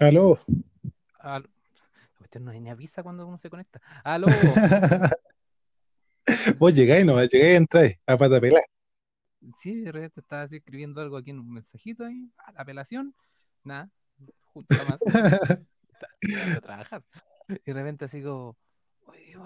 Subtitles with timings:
[0.00, 0.38] Aló.
[1.18, 1.46] Aló.
[2.20, 3.82] Usted no ni avisa cuando uno se conecta.
[4.02, 4.28] Aló.
[6.58, 8.64] Vos llegáis, no, llegáis y entráis a pata pelar.
[9.54, 13.14] Sí, de repente estaba así escribiendo algo aquí en un mensajito ahí, a la apelación,
[13.62, 13.90] nada,
[14.44, 15.00] justo más.
[16.56, 17.02] A trabajar.
[17.48, 18.56] Y de repente así como,
[19.04, 19.36] oye,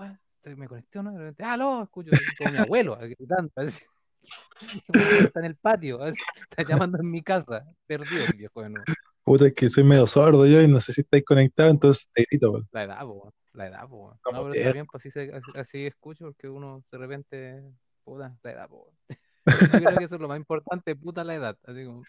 [0.57, 1.11] me conecté ¿no?
[1.11, 3.84] Y de repente, aló, escucho como mi abuelo gritando, así.
[5.32, 8.84] Está en el patio, así, está llamando en mi casa, perdido el viejo de nuevo.
[9.25, 12.25] Puta, es que soy medio sordo yo y no sé si estáis conectados, entonces te
[12.30, 12.68] grito, weón.
[12.72, 14.11] La edad, po, la edad, po.
[14.30, 17.63] No, pero está bien, pues así, se- así, así escucho, porque uno de repente,
[18.04, 18.93] puta, la edad, po.
[19.46, 21.58] Yo creo que eso es lo más importante, puta, la edad.
[21.66, 22.02] Así como,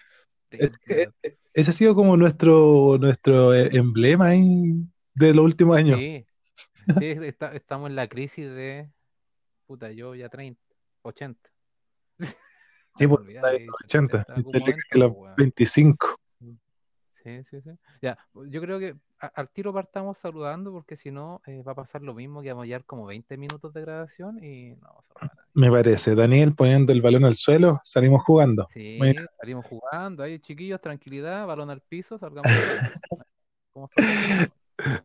[0.51, 1.13] Es la que, edad.
[1.23, 5.99] eh, ese ha sido como nuestro, nuestro eh, emblema ahí de los últimos años.
[5.99, 6.25] Sí,
[6.99, 8.89] sí, está- estamos en la crisis de,
[9.67, 10.61] puta, yo ya 30,
[11.01, 11.49] 80.
[12.97, 15.35] Sí, pues, Olvidar, está en eh, los 80, en algún y te le momento, weón.
[15.37, 16.19] 25.
[17.25, 17.71] Sí, sí, sí.
[18.03, 21.75] Ya, yo creo que a- al tiro partamos saludando porque si no eh, va a
[21.75, 25.05] pasar lo mismo que vamos a llevar como 20 minutos de grabación y no vamos
[25.05, 25.51] a saludar a nadie.
[25.55, 26.13] Me parece.
[26.13, 28.67] Daniel poniendo el balón al suelo, salimos jugando.
[28.71, 28.99] Sí,
[29.39, 32.51] salimos jugando, ahí chiquillos, tranquilidad, balón al piso, salgamos.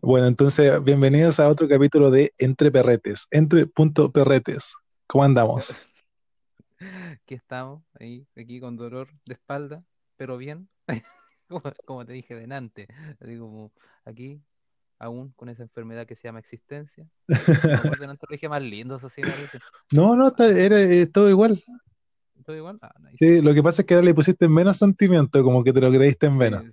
[0.03, 3.29] Bueno, entonces, bienvenidos a otro capítulo de Entre Perretes.
[3.31, 4.77] Entre punto perretes.
[5.07, 5.75] ¿Cómo andamos?
[7.23, 9.85] Aquí estamos, ahí, aquí con dolor de espalda,
[10.17, 10.69] pero bien,
[11.51, 12.89] como, como te dije delante,
[13.21, 13.73] así como
[14.05, 14.43] aquí,
[14.99, 17.07] aún con esa enfermedad que se llama existencia.
[17.99, 19.61] Delante lo dije más lindo, eso sí parece.
[19.93, 21.63] No, no, está- era eh, todo igual.
[22.45, 22.79] ¿Todo igual?
[22.83, 23.19] Ah, nice.
[23.19, 25.91] Sí, lo que pasa es que ahora le pusiste menos sentimiento, como que te lo
[25.91, 26.65] creíste en Sí, menos.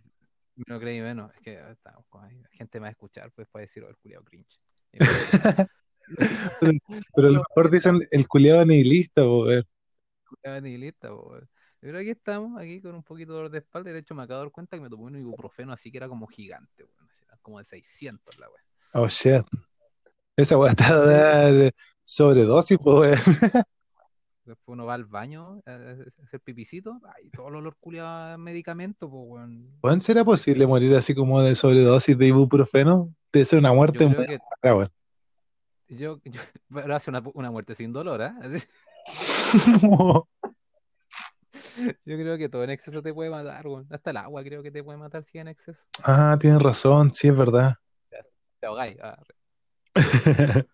[0.55, 3.47] me lo creí menos, es que ah, estamos con gente me va a escuchar, pues
[3.49, 4.59] puede decir, oh, el culiao cringe.
[7.15, 9.63] Pero a lo mejor dicen el culiado nihilista, po, weón.
[10.25, 11.39] culiao nihilista, po.
[11.79, 14.23] Pero aquí estamos, aquí con un poquito de dolor de espalda, y de hecho me
[14.23, 16.85] acabo de dar cuenta que me tomé un ibuprofeno así que era como gigante,
[17.27, 18.61] era como de 600 la weá.
[18.93, 19.45] Oh shit.
[20.35, 21.73] Esa weá va a dar
[22.03, 23.17] sobredosis, po, weón.
[24.45, 25.73] Después uno va al baño a
[26.23, 29.77] hacer pipicito, y todo el olor culiado a medicamento, pues, weón.
[29.83, 33.13] Weón, ¿será posible morir así como de sobredosis de ibuprofeno?
[33.31, 34.91] Debe ser una muerte que rara, weón.
[35.89, 36.41] yo, yo
[36.73, 38.39] pero hace una, una muerte sin dolor, ¿ah?
[38.41, 38.67] Así-
[42.05, 43.65] Yo creo que todo en exceso te puede matar.
[43.89, 45.83] Hasta el agua creo que te puede matar si en exceso.
[46.03, 47.75] Ah, tienes razón, sí, es verdad.
[48.59, 48.97] Te ahogáis.
[49.01, 49.17] ah.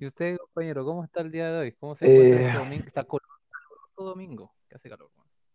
[0.00, 1.72] Y usted, compañero, ¿cómo está el día de hoy?
[1.72, 2.84] ¿Cómo se encuentra Eh, este domingo?
[2.86, 3.36] Está colorado
[3.96, 5.10] domingo, que hace calor.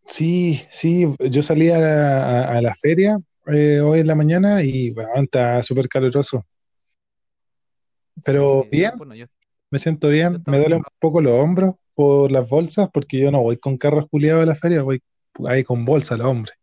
[0.06, 3.18] Sí, sí, yo salí a, a- a la feria
[3.48, 6.46] eh, hoy en la mañana y bueno, está súper caluroso.
[8.24, 9.26] Pero Sí, bien, bueno, yo,
[9.70, 13.42] me siento bien, me duelen un poco los hombros por las bolsas porque yo no
[13.42, 15.02] voy con carros culiados a la feria, voy
[15.48, 16.56] ahí con bolsa los hombres.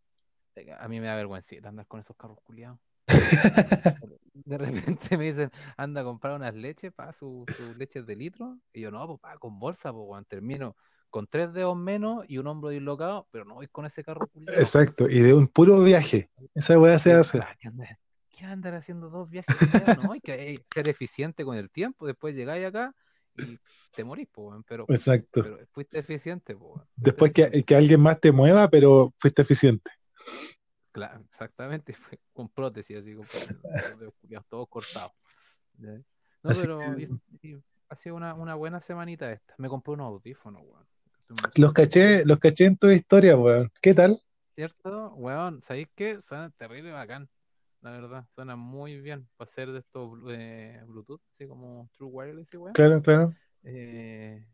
[0.79, 2.79] a mí me da vergüencita andar con esos carros culiados.
[4.33, 7.45] De repente me dicen, anda a comprar unas leches, pa, sus
[7.77, 8.57] leches de litro.
[8.73, 10.27] Y yo, no, pues, pa, con bolsa, pues.
[10.27, 10.75] Termino
[11.09, 14.59] con tres dedos menos y un hombro dislocado, pero no voy con ese carro culiado.
[14.59, 17.39] Exacto, y de un puro viaje, esa weá se hace.
[17.59, 19.55] ¿Qué andar, qué andar haciendo dos viajes?
[20.03, 22.05] No, hay que ser eficiente con el tiempo.
[22.05, 22.95] Después llegáis acá
[23.39, 23.59] y
[23.95, 24.63] te morís, weón.
[24.63, 25.43] Pero, Exacto.
[25.43, 26.55] pero fuiste eficiente.
[26.55, 27.65] Fuiste Después que, eficiente.
[27.65, 29.91] que alguien más te mueva, pero fuiste eficiente.
[30.91, 33.25] Claro, exactamente, fue con prótesis, así, con
[34.49, 35.11] todos cortados.
[35.77, 35.91] ¿ya?
[36.43, 37.57] No, Así pero que- yo- sí,
[37.89, 39.55] ha sido una, una buena semanita esta.
[39.57, 40.87] Me compré unos audífonos, weón.
[41.57, 43.71] Los caché, los caché en tu historia, weón.
[43.81, 44.19] ¿Qué tal?
[44.55, 45.13] ¿Cierto?
[45.15, 46.19] Weón, ¿sabéis qué?
[46.21, 47.29] Suena terrible bacán,
[47.81, 48.25] la verdad.
[48.35, 52.73] Suena muy bien para ser de estos eh, Bluetooth, así como True Wireless y weón.
[52.73, 53.33] Claro, claro.
[53.63, 54.45] Eh,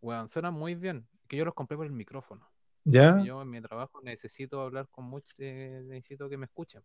[0.00, 1.06] weón, suena muy bien.
[1.28, 2.48] Que yo los compré por el micrófono.
[2.84, 3.22] ¿Ya?
[3.22, 6.82] Yo en mi trabajo necesito hablar con muchos, necesito que me escuchen.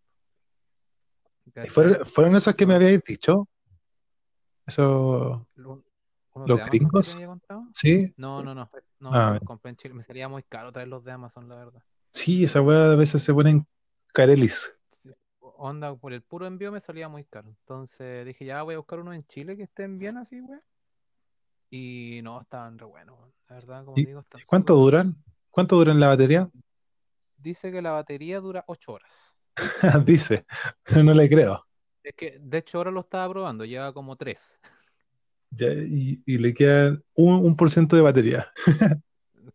[1.46, 1.70] ¿Y ¿cachai?
[1.72, 3.48] ¿Fueron, fueron esos que me habíais dicho?
[4.66, 5.84] Eso, Lo-
[6.46, 7.18] los gringos?
[7.74, 8.14] ¿sí?
[8.18, 8.70] No, no, no.
[9.00, 9.40] No, Ah.
[9.46, 9.94] compré en Chile.
[9.94, 11.84] Me salía muy caro traer los de Amazon, la verdad.
[12.12, 13.66] Sí, esa weá a veces se ponen
[14.14, 14.75] carelis.
[15.58, 17.50] Onda, por el puro envío me salía muy caro.
[17.50, 20.60] Entonces dije, ya voy a buscar unos en Chile que estén bien así, güey.
[21.70, 23.18] Y no, estaban re buenos.
[23.50, 25.16] La verdad, como ¿Y digo, están cuánto duran?
[25.50, 26.50] ¿Cuánto duran la batería?
[27.38, 29.34] Dice que la batería dura 8 horas.
[30.06, 30.46] Dice,
[31.04, 31.66] no le creo.
[32.04, 34.60] Es que, de hecho, ahora lo estaba probando, lleva como 3.
[35.52, 38.52] Ya, y, y le queda un, un por ciento de batería.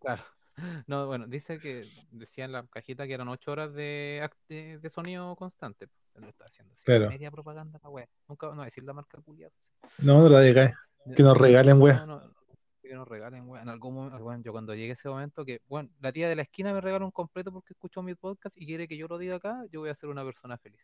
[0.01, 0.25] Claro.
[0.87, 4.91] No, bueno, dice que decía en la cajita que eran 8 horas de, de, de
[4.91, 5.89] sonido constante.
[6.15, 6.85] Lo está haciendo así.
[6.85, 7.09] Claro.
[7.09, 8.09] Media propaganda la wea.
[8.29, 9.53] Nunca no decir la marca culiada.
[9.99, 10.73] No, no la digáis.
[11.17, 12.05] Que nos regalen, No, weá.
[12.05, 12.21] no,
[12.83, 13.63] que nos regalen, weón.
[13.63, 16.43] En algún momento, weón, yo cuando llegue ese momento que, bueno, la tía de la
[16.43, 19.37] esquina me regala un completo porque escuchó mi podcast y quiere que yo lo diga
[19.37, 20.83] acá, yo voy a ser una persona feliz.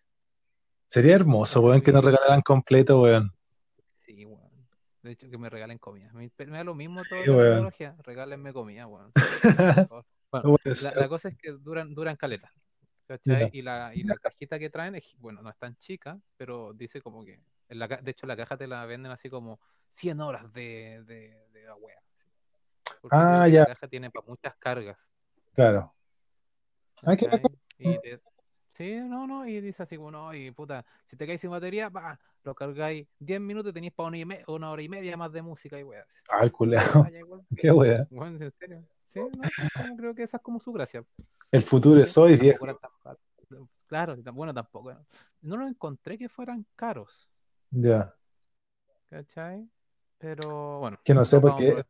[0.89, 3.33] Sería hermoso, weón, que nos regalaran completo, weón.
[3.99, 4.46] Sí, weón.
[5.07, 6.11] De hecho, que me regalen comida.
[6.13, 7.97] Me, me da lo mismo todo Sí, la tecnología.
[8.03, 8.87] Regálenme comida.
[10.33, 12.53] Bueno, Puede la, la cosa es que duran, duran caleta.
[13.53, 17.01] Y la, y la cajita que traen es, bueno, no es tan chica, pero dice
[17.01, 20.53] como que, en la, de hecho la caja te la venden así como 100 horas
[20.53, 22.03] de, de, de la wea.
[23.01, 23.61] Porque Ah, que ya.
[23.61, 24.99] la caja tiene para muchas cargas.
[25.55, 25.95] Claro.
[27.07, 27.43] Ah, ¿cachai?
[27.79, 28.21] Y te-
[28.77, 31.89] sí, no, no, y dice así como, no, y puta, si te caes sin batería,
[31.89, 35.43] va, lo cargáis 10 minutos y tenéis para una, una hora y media más de
[35.43, 37.05] música y culeado.
[37.11, 37.43] Vaya, igual.
[37.57, 38.07] Qué wea.
[38.11, 38.85] Bueno, en serio.
[39.13, 41.03] Sí, no, creo que esa es como su gracia.
[41.51, 42.67] El futuro es hoy, viejo.
[43.87, 44.95] Claro, bueno, tampoco.
[45.41, 47.31] No lo encontré que fueran caros,
[47.71, 48.15] Ya.
[49.09, 49.67] ¿cachai?
[50.19, 51.83] Pero bueno, Que no sé por qué.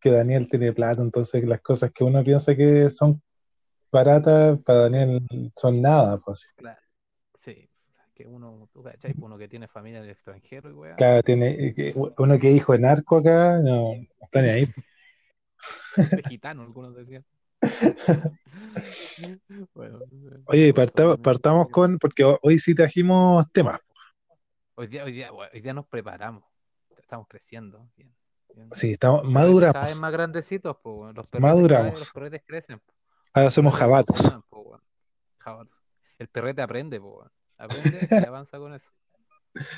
[0.00, 3.22] Que Daniel tiene plata, entonces las cosas que uno piensa que son
[3.92, 5.22] baratas, para Daniel
[5.56, 6.52] son nada, pues.
[6.56, 6.80] Claro.
[7.38, 7.68] Sí,
[8.14, 9.14] que uno, tú, ¿cachai?
[9.20, 10.96] Uno que tiene familia en el extranjero y weá.
[10.96, 14.72] Claro, tiene, eh, uno que es hijo de narco acá, no, no está ni ahí.
[15.96, 17.24] de gitano, algunos decían.
[19.74, 20.00] Bueno,
[20.46, 23.80] Oye, partamos, partamos con, porque ho- hoy sí trajimos temas.
[24.74, 26.44] Hoy día, hoy día, hoy día nos preparamos.
[26.98, 27.88] Estamos creciendo.
[27.96, 28.12] Bien,
[28.54, 28.68] bien.
[28.72, 30.00] Sí, estamos, perretes Cada vez maduramos.
[30.00, 31.14] más grandecitos, weón.
[31.14, 32.00] Los vez Maduramos.
[32.00, 32.78] los perretes crecen.
[32.80, 32.92] po.
[33.34, 34.42] Ahora somos perretes jabatos.
[34.48, 34.82] po, weón.
[35.38, 35.78] Jabatos.
[36.18, 37.30] El perrete aprende, po, weón.
[37.58, 38.90] Aprende y avanza con eso.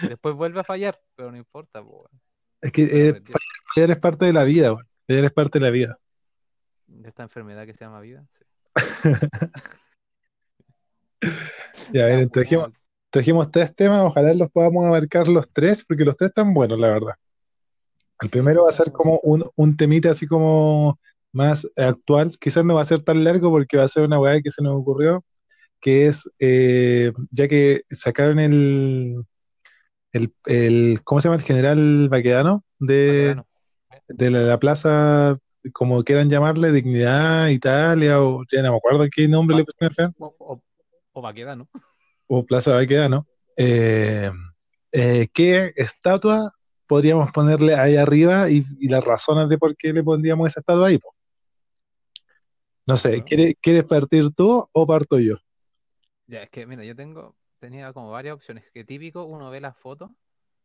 [0.02, 2.20] Y después vuelve a fallar, pero no importa, po, weón.
[2.60, 3.40] Es que eh, fallar,
[3.74, 4.88] fallar es parte de la vida, weón.
[5.06, 5.98] Fallar es parte de la vida.
[6.86, 8.26] De esta enfermedad que se llama vida.
[8.38, 8.44] sí.
[11.92, 12.48] Ya, a ver, pues,
[13.10, 16.88] trajimos, tres temas, ojalá los podamos abarcar los tres, porque los tres están buenos, la
[16.88, 17.14] verdad.
[18.20, 20.98] El primero va a ser como un, un temita así como
[21.34, 24.40] más actual, quizás no va a ser tan largo porque va a ser una weá
[24.40, 25.24] que se nos ocurrió,
[25.80, 29.24] que es, eh, ya que sacaron el,
[30.12, 31.36] el, el, ¿cómo se llama?
[31.36, 33.36] El general Baquedano de,
[34.08, 35.38] de la, la plaza,
[35.72, 40.14] como quieran llamarle, Dignidad Italia, o ya no me acuerdo qué nombre le pusieron.
[40.18, 40.62] O, o,
[41.12, 41.68] o Baquedano.
[42.26, 43.26] o Plaza Baquedano,
[43.56, 44.30] eh,
[44.92, 46.52] eh, ¿qué estatua
[46.86, 50.88] podríamos ponerle ahí arriba y, y las razones de por qué le pondríamos esa estatua
[50.88, 50.98] ahí?
[50.98, 51.13] po?
[52.86, 53.24] No sé, Bueno.
[53.24, 55.36] ¿quieres, ¿quieres partir tú o parto yo?
[56.26, 58.64] Ya, es que, mira, yo tengo, tenía como varias opciones.
[58.72, 60.10] Que típico, uno ve las fotos,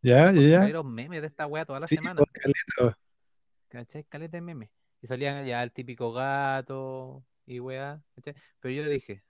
[0.01, 0.31] ¿Ya?
[0.31, 0.41] ¿Ya?
[0.41, 0.59] ¿Ya?
[0.59, 2.15] salieron memes de esta wea toda la Sí, semana.
[2.15, 2.97] pues, caleta.
[3.69, 4.03] ¿Cachai?
[4.05, 4.69] Caleta de memes.
[5.01, 8.01] Y salían ya el típico gato y weá.
[8.15, 8.35] ¿cachai?
[8.59, 9.23] Pero yo dije,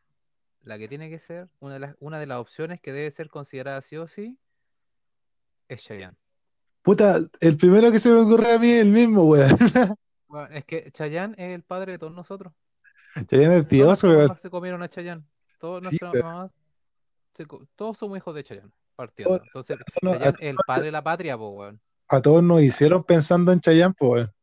[0.63, 3.29] la que tiene que ser, una de las, una de las opciones que debe ser
[3.29, 4.37] considerada sí o sí,
[5.69, 6.17] es Chayanne.
[6.81, 9.57] Puta, el primero que se me ocurre a mí es el mismo, weón.
[10.27, 12.53] Bueno, es que Chayanne es el padre de todos nosotros.
[13.27, 14.17] Chayanne es Dios, weón.
[14.23, 15.23] mamás se comieron a Chayanne.
[15.89, 16.53] Sí, mamás,
[17.33, 19.35] se co- todos somos hijos de Chayanne, partiendo.
[19.37, 21.81] Todos- Entonces, no, Chayanne es el padre de la patria, po, weón.
[22.07, 24.33] a todos nos hicieron pensando en Chayanne, pues, weón.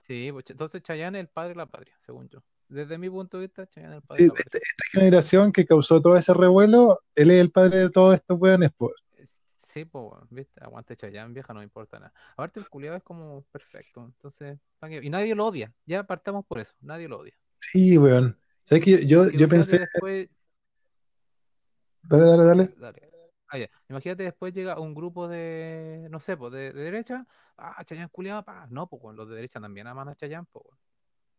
[0.00, 2.42] Sí, pues, entonces Chayanne es el padre de la patria, según yo.
[2.68, 4.60] Desde mi punto de vista, Chayanne es el padre de la patria.
[4.62, 8.70] esta generación que causó todo ese revuelo, él es el padre de todos estos weones.
[9.58, 12.12] Sí, pues, viste, aguante Chayanne, vieja, no me importa nada.
[12.32, 14.58] Aparte, el culiado es como perfecto, entonces,
[15.02, 17.36] y nadie lo odia, ya partamos por eso, nadie lo odia.
[17.60, 18.38] Sí, weón.
[18.64, 20.28] ¿Sabes que yo, yo, pensé, después,
[22.02, 22.74] dale, dale, dale.
[22.78, 23.06] dale.
[23.48, 23.70] Ah, ya.
[23.88, 27.24] Imagínate después llega un grupo de, no sé, pues, de, de derecha,
[27.56, 30.64] ah, Chayanne culiado, pa, no, pues, los de derecha también aman a Chayanne, pues.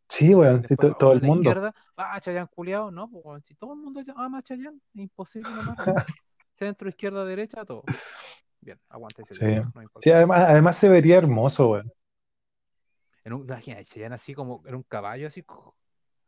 [0.09, 1.49] Sí, weón, sí, todo el mundo.
[1.49, 5.01] izquierda, ah, Chayanne culiado, no, pues, weón, si todo el mundo ama a Chayanne, es
[5.01, 5.95] imposible no amarlo.
[6.55, 7.83] Centro, izquierda, derecha, todo.
[8.61, 9.45] Bien, aguante Sí.
[9.45, 9.71] No.
[9.99, 11.91] Sí, además, además se vería hermoso, weón.
[13.25, 15.43] En un, imagínate, Chayanne así como en un caballo, así,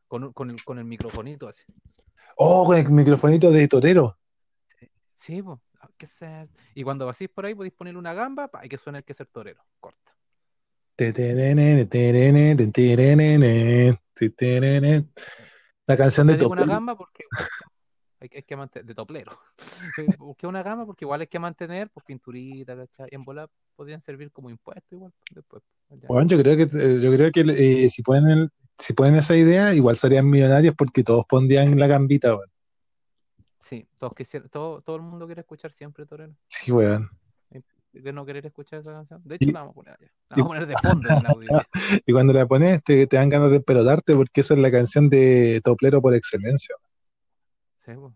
[0.09, 1.63] con, con, el, con el microfonito así.
[2.35, 4.17] Oh, con el microfonito de torero.
[5.15, 6.49] Sí, pues, hay que ser.
[6.73, 9.27] Y cuando vasís por ahí, podéis ponerle una gamba, hay que suena el que ser
[9.27, 9.63] torero.
[9.79, 10.15] Corta.
[15.87, 16.97] La canción ¿Por de digo una gamba?
[16.97, 17.23] Porque
[18.19, 19.31] hay, hay que mantener, de toplero.
[20.17, 20.85] ¿Por qué una gamba?
[20.85, 23.07] Porque igual hay que mantener, pues pinturita, ¿cachai?
[23.11, 25.63] Y en bola podrían servir como impuesto igual, pues, después.
[26.07, 28.49] Bueno, yo creo que, eh, yo creo que eh, si ponen el-
[28.79, 32.49] si ponen esa idea, igual serían millonarios porque todos pondrían la gambita, weón.
[33.59, 34.13] Sí, todos
[34.49, 36.33] todo, todo el mundo quiere escuchar siempre torero.
[36.47, 37.09] Sí, weón.
[37.91, 39.19] De no querer escuchar esa canción.
[39.25, 40.11] De Y- hecho, la vamos a poner allá.
[40.29, 41.49] La vamos a poner de fondo en el audio.
[41.51, 41.67] ya.
[42.05, 45.09] Y cuando la pones, te, te dan ganas de pelotarte porque esa es la canción
[45.09, 46.75] de Toplero por excelencia.
[47.83, 48.13] Sí, pues.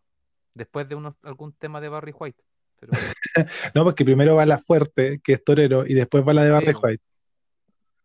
[0.53, 2.39] Después de unos, algún tema de Barry White.
[2.79, 2.91] Pero,
[3.75, 6.67] No, porque primero va la fuerte, que es torero, y después va la de Barry
[6.73, 6.77] Sí.
[6.81, 7.03] White.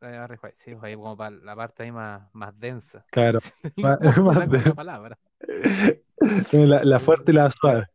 [0.00, 3.04] Rijuay, Sí, ahí como para la parte ahí más, más densa.
[3.10, 3.40] Claro.
[3.76, 4.74] Más- Como más una- una densa.
[4.74, 5.18] palabra.
[6.52, 7.86] La, la fuerte y la suave.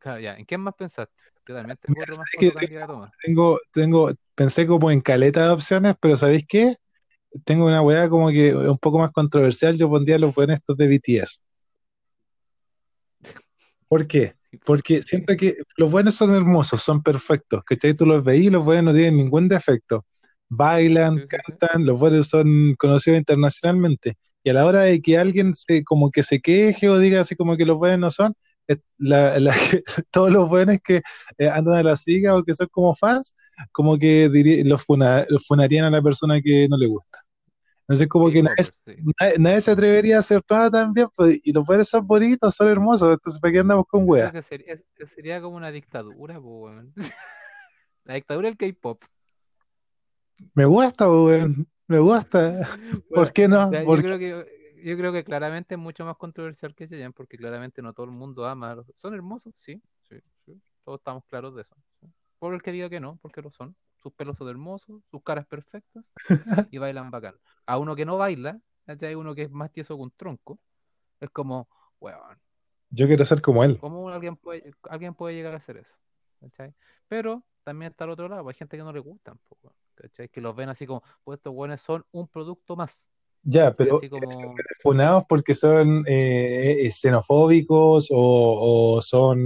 [0.00, 0.34] Claro, ya.
[0.34, 1.14] ¿En quién más pensaste?
[1.46, 2.52] Yo también tengo otro más que.
[3.22, 6.74] Tengo, tengo, pensé como en caleta de opciones, pero ¿sabéis qué?
[7.44, 9.76] Tengo una weá como que un poco más controversial.
[9.76, 11.38] Yo pondría los buenos estos de BTS.
[13.88, 14.34] ¿Por qué?
[14.64, 17.94] Porque siento que los buenos son hermosos, son perfectos, ¿cachai?
[17.94, 20.04] Tú los veís y los buenos no tienen ningún defecto.
[20.56, 21.52] Bailan, Sí, sí, sí.
[21.58, 24.14] cantan, los buenos son conocidos internacionalmente.
[24.42, 27.34] Y a la hora de que alguien se como que se queje o diga así
[27.36, 28.34] como que los buenos no son,
[28.66, 29.54] es- la- la-
[30.10, 31.02] todos los buenos que
[31.38, 33.34] eh, andan a la siga o que son como fans,
[33.72, 34.28] como que
[34.64, 37.20] los, funa- los funarían a la persona que no le gusta.
[37.82, 42.06] Entonces como que nadie, se atrevería a hacer nada también, pues, y los buenos son
[42.06, 44.32] bonitos, son hermosos, entonces ¿para qué andamos con weas?
[44.42, 46.92] sería, como una dictadura, weón.
[48.04, 49.02] La dictadura del K-pop.
[50.54, 52.68] Me gusta, weón, me gusta.
[53.10, 53.70] ¿Por qué no?
[53.72, 57.38] Ya, yo creo que yo creo que claramente es mucho más controversial que Cheyenne, porque
[57.38, 58.72] claramente no todo el mundo ama.
[58.72, 60.60] a los- Son hermosos, sí, sí, sí.
[60.84, 61.74] Todos estamos claros de eso.
[62.38, 63.74] Por el que diga que no, porque lo son.
[64.02, 66.12] Sus pelos son hermosos, sus caras perfectas
[66.70, 67.34] y bailan bacán.
[67.64, 70.58] A uno que no baila, hay uno que es más tieso que un tronco,
[71.20, 71.66] es como,
[72.00, 72.38] weón,
[72.90, 73.78] yo quiero ser como él.
[73.80, 75.96] ¿cómo alguien puede, alguien puede llegar a hacer eso?
[76.40, 76.74] ¿Cachai?
[77.08, 80.28] Pero también está al otro lado, hay gente que no le gustan, weón, ¿cachai?
[80.28, 83.08] Que los ven así como, pues estos weones son un producto más.
[83.46, 89.38] Ya, pero como, funados porque son eh, eh, xenofóbicos o, o son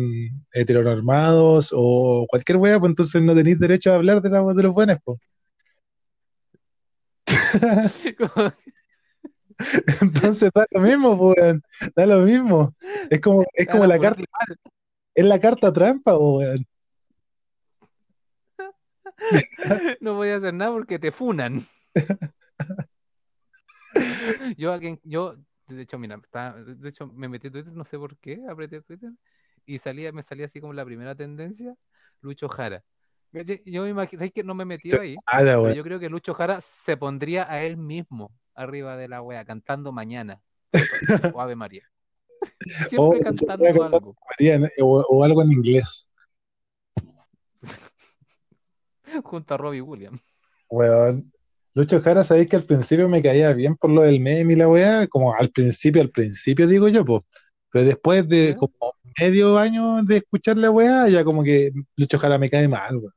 [0.52, 4.72] heteronormados o cualquier wea, pues entonces no tenéis derecho a hablar de, la, de los
[4.72, 5.18] buenos, pues.
[10.02, 11.62] Entonces da lo mismo, pues, weón.
[11.96, 12.74] Da lo mismo.
[13.10, 14.24] Es como, es como Van a la funar carta,
[15.14, 16.60] es la carta trampa, pues.
[20.00, 21.60] No voy a hacer nada porque te funan.
[24.56, 27.84] Yo a quien, yo, de hecho, mira, estaba- de hecho me metí a Twitter, no
[27.84, 29.10] sé por qué, apreté Twitter
[29.66, 31.74] y salía, me salía así como la primera tendencia,
[32.20, 32.84] Lucho Jara.
[33.66, 35.16] Yo me imagino, ¿sabes que no me metido ahí?
[35.26, 39.20] Ah, Pero yo creo que Lucho Jara se pondría a él mismo arriba de la
[39.22, 40.40] wea, cantando mañana.
[41.36, 41.84] O Ave María.
[42.86, 44.16] Siempre O- cantando algo.
[44.80, 46.08] o, o algo en inglés.
[49.24, 50.22] Junto a Robbie Williams.
[50.70, 51.32] Weón.
[51.74, 54.68] Lucho Jara, sabéis que al principio me caía bien por lo del meme y la
[54.68, 57.22] weá, como al principio, al principio digo yo, pues.
[57.70, 62.38] Pero después de como medio año de escuchar la weá, ya como que Lucho Jara
[62.38, 63.14] me cae mal, weón.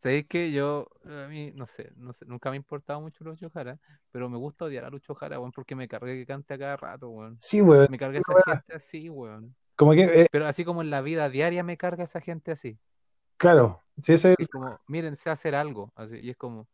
[0.00, 3.50] Sabéis que yo, a mí, no sé, no sé, nunca me ha importado mucho Lucho
[3.50, 3.78] Jara,
[4.10, 6.76] pero me gusta odiar a Lucho Jara, weón, porque me cargué que cante a cada
[6.76, 7.36] rato, weón.
[7.40, 7.88] Sí, weón.
[7.90, 8.56] Me carga esa weá.
[8.56, 9.54] gente así, weón.
[9.76, 12.78] Como que, eh, Pero así como en la vida diaria me carga esa gente así.
[13.42, 15.92] Claro, sí, ese es Es como, miren, sé hacer algo.
[15.96, 16.68] Así, y es como,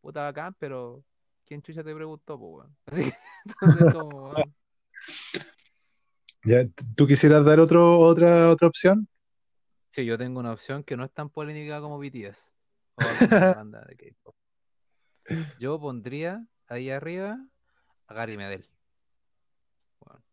[0.00, 1.04] puta bacán, pero
[1.44, 2.76] ¿quién chucha te preguntó, po, weón?
[2.86, 4.54] Así que, entonces como, weón,
[6.46, 9.08] ya, ¿tú quisieras dar otro, otra, otra opción?
[9.90, 12.52] Sí, yo tengo una opción que no es tan polémica como BTS
[12.96, 14.34] o banda de K-pop.
[15.58, 17.38] Yo pondría ahí arriba
[18.06, 18.68] a Gary Medel.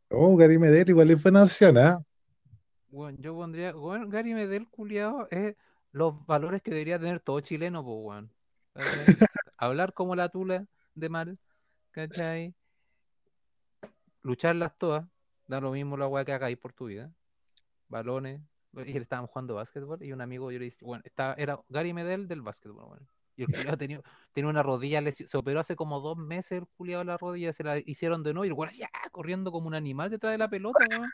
[0.09, 2.03] Oh, Gary Medel igual es buena opción, ¿ah?
[2.91, 5.55] Weón, yo pondría, weón, Gary Medel, culiado, es
[5.91, 8.31] los valores que debería tener todo chileno, pues, weón.
[9.57, 11.39] Hablar como la tula de mal,
[11.91, 12.53] ¿cachai?
[14.23, 15.05] Lucharlas todas,
[15.47, 17.11] da lo mismo la weá que hagáis por tu vida.
[17.87, 18.41] Balones,
[18.85, 21.03] y estábamos jugando básquetbol y un amigo yo le dije, bueno,
[21.37, 23.07] era Gary Medel del básquetbol, weón.
[23.37, 24.01] Y el culiado tenía,
[24.33, 27.77] tenía una rodilla, se operó hace como dos meses el culiado la rodilla, se la
[27.77, 30.83] hicieron de nuevo y el weón ya corriendo como un animal detrás de la pelota,
[30.91, 31.09] weón.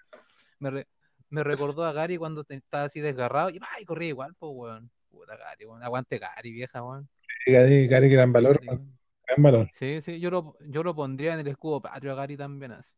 [0.59, 0.87] Me, re-
[1.29, 3.85] me recordó a Gary cuando estaba así desgarrado y, ¡ay!
[3.85, 4.91] corría igual, pues, weón.
[5.09, 5.83] Puta Gary, weón.
[5.83, 7.09] Aguante Gary, vieja, weón.
[7.45, 9.69] Gary, Gary, gran valor, Sí, gran valor.
[9.73, 12.93] sí, sí, yo lo, yo lo pondría en el escudo patrio a Gary también así.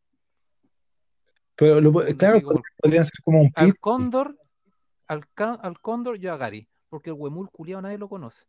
[1.56, 4.38] Pero lo- claro, como el- podrían ser como un al cóndor,
[5.06, 5.26] al,
[5.80, 8.44] cóndor yo a Gary, porque el huemul culiao nadie lo conoce.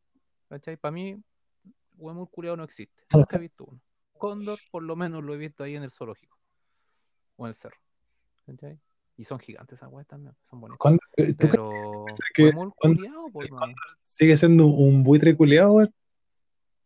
[0.48, 0.78] ¿Cachai?
[0.78, 1.22] Para mí,
[1.98, 3.04] huemul culiao no existe.
[3.14, 3.82] Nunca he visto uno.
[4.18, 6.38] Cóndor, por lo menos lo he visto ahí en el zoológico.
[7.36, 7.78] O en el cerro.
[8.46, 8.80] ¿Cachai?
[9.22, 10.80] Y son gigantes esas weas también, son bonitas.
[10.80, 12.52] ¿Cuándo- ¿Tú crees Pero que
[13.32, 13.50] pues,
[14.02, 15.94] sigue siendo un buitre culiado, weón?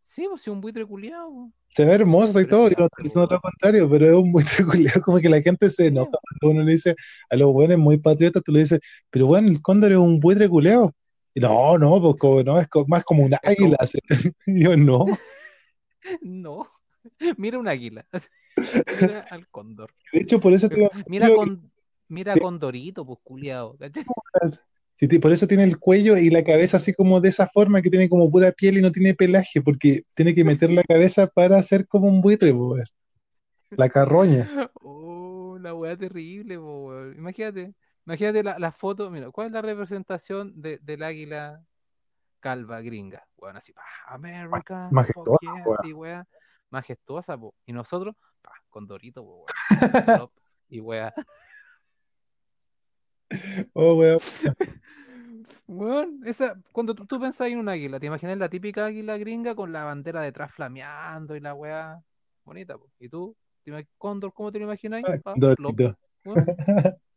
[0.04, 1.50] Sí, pues sí, un buitre culiao.
[1.70, 4.34] Se ve hermoso y todo, es y no estoy diciendo lo contrario, pero es un
[4.34, 6.12] buitre culiado, como que la gente se enoja
[6.42, 6.94] cuando uno le dice
[7.30, 10.50] a los buenos muy patriotas, tú le dices, pero bueno, el cóndor es un buitre
[10.50, 10.94] culiado.
[11.34, 13.78] Y no, no, pues como, no, es más como un águila.
[14.46, 15.06] Y yo, no.
[16.22, 16.68] No.
[17.38, 18.06] Mira un águila.
[19.02, 19.92] Mira al cóndor.
[20.14, 21.72] De hecho, por eso te digo, Mira yo- con,
[22.08, 22.40] mira Sí.
[22.40, 23.20] Condorito, pues.
[23.80, 24.06] ¿cachai?
[24.98, 27.90] Sí, por eso tiene el cuello y la cabeza así como de esa forma, que
[27.90, 31.58] tiene como pura piel y no tiene pelaje, porque tiene que meter la cabeza para
[31.58, 32.86] hacer como un buitre, weón.
[33.72, 34.50] La carroña.
[34.82, 37.14] Oh, la weá terrible, weón.
[37.18, 37.74] Imagínate,
[38.06, 41.62] imagínate la, la foto, mira, ¿cuál es la representación de, del águila
[42.40, 43.28] calva gringa?
[43.38, 46.28] Bueno, así, pa, America, Majestuosa, yeah, weá,
[46.70, 47.54] majestuosa, po.
[47.66, 49.46] Y nosotros, pa, con Dorito, po,
[50.70, 51.14] y weá.
[53.74, 54.20] Oh, weón.
[55.68, 59.56] Weón, esa, cuando tú, tú pensás en un águila, ¿te imaginas la típica águila gringa
[59.56, 62.02] con la bandera detrás flameando y la weá
[62.44, 62.90] bonita, po?
[63.00, 63.36] ¿Y tú?
[63.64, 65.06] ¿Te Cóndor, ¿cómo te lo imagináis?
[65.08, 65.36] Ah,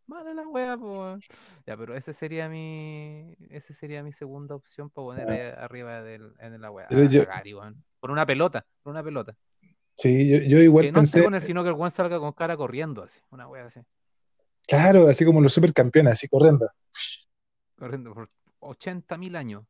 [0.06, 1.00] Mala la po.
[1.00, 1.20] weón.
[1.66, 3.36] Ya, pero ese sería mi.
[3.50, 6.86] Ese sería mi segunda opción para poner ahí arriba del, en la wea.
[6.88, 7.24] Pero A, yo-.
[8.00, 9.36] Por una pelota, por una pelota.
[9.94, 12.18] Sí, yo, yo igual Que no esté pensé, con él, sino que el weón salga
[12.18, 13.20] con cara corriendo así.
[13.30, 13.80] Una wea así.
[14.68, 16.70] Claro, así como los supercampeones, así corriendo.
[17.76, 19.64] Corriendo por 80.000 años.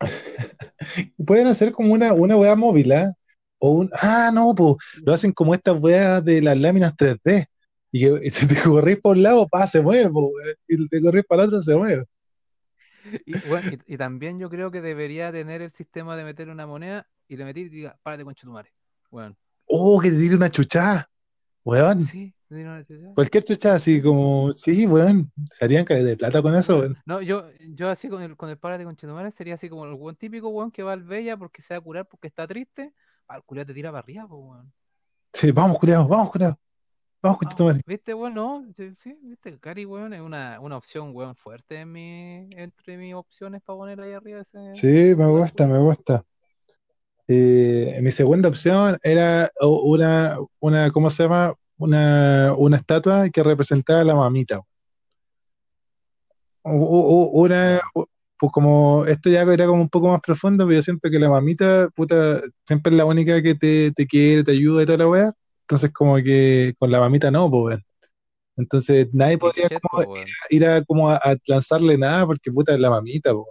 [1.26, 3.12] Pueden hacer como una, una weá móvil, ¿ah?
[3.58, 7.46] O un, ah, no, pues, lo hacen como estas weas de las láminas 3D.
[7.90, 10.30] Y que si te corrís por un lado, pa, se mueve, po.
[10.68, 12.04] Y te corrís para el otro, se mueve.
[13.24, 16.66] Y, bueno, y, y también yo creo que debería tener el sistema de meter una
[16.66, 18.72] moneda y le metí y diga, párate con chutumare.
[19.10, 19.36] Weón.
[19.66, 21.08] Oh, que te tire una chuchada,
[21.64, 22.00] weón.
[22.00, 23.14] Sí, chucha.
[23.14, 25.32] Cualquier chuchada, así como, sí, weón.
[25.52, 26.96] Se harían caer de plata con eso, weón.
[27.06, 29.94] No, yo, yo así con el, con el párate con Chetumare sería así como el
[29.94, 32.92] buen típico weón que va al Bella porque se va a curar porque está triste.
[33.28, 34.72] Al culiao te tira para arriba, pues weón.
[35.32, 36.58] Sí, vamos, culiao, vamos, culiao.
[37.22, 37.80] Vamos, Ah, tu madre.
[37.84, 38.34] ¿Viste, weón?
[38.34, 42.96] No, sí, sí, viste, Cari, weón, es una, una opción, weón, fuerte en mi, entre
[42.96, 44.74] mis opciones para poner ahí arriba ese.
[44.74, 46.24] Sí, me gusta, me gusta.
[47.28, 51.54] Eh, mi segunda opción era una, una, ¿cómo se llama?
[51.78, 54.60] Una, una estatua que representaba a la mamita.
[56.62, 57.80] U- Una,
[58.38, 61.30] pues como, esto ya era como un poco más profundo, pero yo siento que la
[61.30, 65.08] mamita, puta, siempre es la única que te, te quiere, te ayuda y toda la
[65.08, 65.32] weá.
[65.62, 67.78] Entonces, como que con la mamita no, pues.
[68.56, 70.26] Entonces, nadie podría como po, weón.
[70.50, 73.46] ir a, como a, a lanzarle nada, porque puta es la mamita, pues.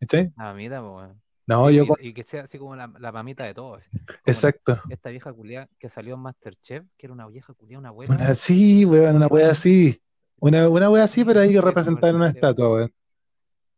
[0.00, 0.32] ¿Cachai?
[0.36, 1.20] La mamita, weón.
[1.46, 3.88] No, Sí, yo, y, que sea así como la, la mamita de todos.
[3.92, 4.82] la- exacto.
[4.88, 8.14] esta vieja culia que salió en Masterchef, que era una vieja culia, una abuela.
[8.14, 10.02] Una, sí, weón, una wea así.
[10.38, 12.94] Una, una wea así, pero hay que representar en una estatua, weón.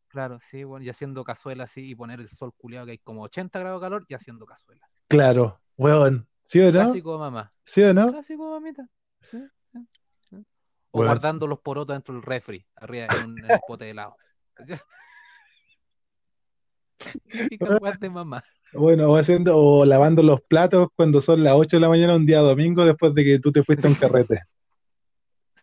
[0.09, 3.22] Claro, sí, bueno, y haciendo cazuela así y poner el sol culiado que hay como
[3.22, 4.88] 80 grados de calor y haciendo cazuela.
[5.07, 6.26] Claro, weón.
[6.44, 6.81] ¿Sí o no?
[6.81, 7.52] Clásico mamá.
[7.64, 8.11] ¿Sí o no?
[8.11, 8.88] Clásico mamita.
[9.31, 9.38] Sí,
[9.70, 9.78] sí,
[10.31, 10.37] sí.
[10.90, 13.90] O Weón, guardando los porotos dentro del refri, arriba en un, en un pote de
[13.90, 14.16] helado.
[18.00, 18.42] De mamá.
[18.72, 22.26] Bueno, o haciendo, o lavando los platos cuando son las 8 de la mañana un
[22.26, 24.42] día domingo después de que tú te fuiste a un carrete.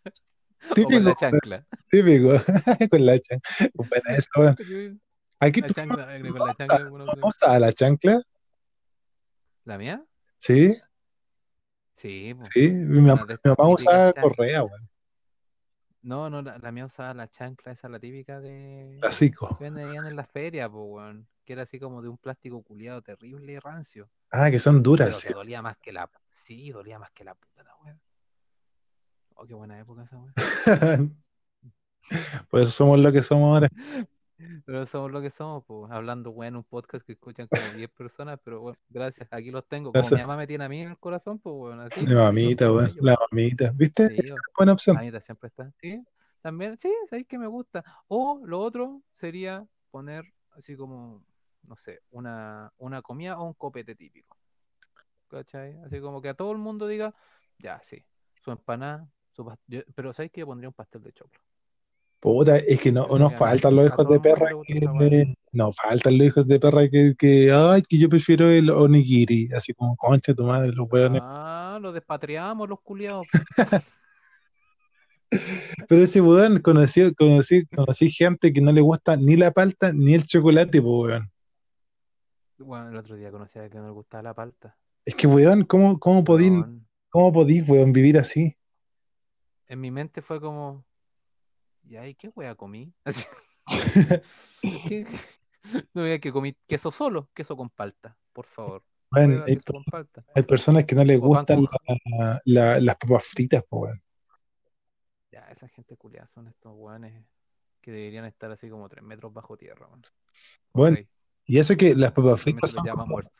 [0.03, 1.65] O con Típico, la chancla.
[1.91, 2.29] típico.
[2.89, 3.69] Con la chancla.
[3.75, 5.01] Buena esa, weón.
[5.39, 6.89] Aquí La tú chancla, con la chancla.
[6.89, 8.21] bueno, vamos a la chancla.
[9.65, 10.03] ¿La mía?
[10.37, 10.75] Sí,
[11.95, 12.43] Sí, po.
[12.51, 12.69] sí.
[12.71, 14.13] Mi mamá, mi mamá chanclas.
[14.23, 14.89] correa, weón.
[16.05, 18.97] No, no, la, la mía usaba la chancla, esa la típica de.
[19.01, 19.57] Clásico.
[19.57, 21.27] que vendían en la feria, pues, weón.
[21.43, 24.07] Que era así como de un plástico culiado terrible y rancio.
[24.29, 25.33] Ah, que son Pero duras, que sí.
[25.33, 26.07] dolía más que la.
[26.29, 27.99] Sí, dolía más que la puta la weón.
[29.33, 30.33] Oh, qué buena época esa weón.
[32.51, 33.69] Por eso somos lo que somos ahora.
[34.65, 37.89] Pero somos lo que somos, pues, hablando, weón, en un podcast que escuchan como 10
[37.91, 39.91] personas, pero bueno, gracias, aquí los tengo.
[39.91, 40.19] Como Gracias.
[40.19, 42.01] mi mamá me tiene a mí en el corazón, pues, bueno, así.
[42.01, 42.93] La pues, mamita, weón.
[42.93, 43.71] yo, La mamita.
[43.73, 44.07] ¿Viste?
[44.09, 44.95] sí, Esa es una buena opción.
[44.95, 45.71] La mamita siempre está.
[45.81, 46.03] Sí,
[46.41, 47.83] también, sí, sabéis que me gusta.
[48.07, 51.23] O lo otro sería poner así como,
[51.63, 54.37] no sé, una, una comida o un copete típico.
[55.29, 55.77] ¿Cachai?
[55.85, 57.13] Así como que a todo el mundo diga,
[57.57, 58.05] ya, sí,
[58.43, 61.39] su empanada, su pas- yo- pero sabéis que yo pondría un pastel de choclo.
[62.25, 66.47] Puta, es que no, nos faltan los hijos de perra que no faltan los hijos
[66.47, 70.71] de perra que, que ay, que yo prefiero el onigiri, así como concha tu madre,
[70.71, 71.21] los hueones.
[71.23, 73.27] Ah, lo despatriamos los culiados.
[75.87, 80.15] Pero ese weón conocí, conocí, conocí gente que no le gusta ni la palta ni
[80.15, 81.31] el chocolate, pues weón.
[82.57, 84.75] Bueno, el otro día conocí a alguien que no le gustaba la palta.
[85.05, 88.57] Es que weón, ¿cómo, cómo podís, Weón, cómo podís, weón, vivir así?
[89.67, 90.83] En mi mente fue como,
[91.87, 92.93] ¿y ahí qué wea comí?
[93.05, 93.23] Así,
[94.87, 95.05] ¿qué-
[95.93, 98.83] No veía que comí queso solo, queso con palta, por favor.
[99.09, 100.23] Prueba hay, queso con palta.
[100.35, 103.93] hay personas que no les O gustan con la- la- las papas fritas, pues.
[105.31, 107.25] Ya, esa gente culiada son estos weones
[107.81, 110.01] que deberían estar así como tres metros bajo tierra, weón.
[110.71, 110.97] O Bueno,
[111.47, 113.31] Y eso que las papas fritas son llama como- muerto.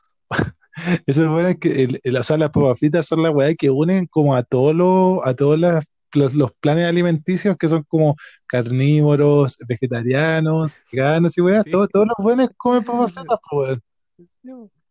[1.05, 3.69] Eso es bueno que el, el- o sea, las papas fritas son la weá que
[3.69, 8.15] unen como a todos los, a todas las los, los planes alimenticios que son como
[8.47, 11.71] carnívoros, vegetarianos, veganos y weas, Sí.
[11.71, 13.39] todos, todos los buenos comen papas fritas,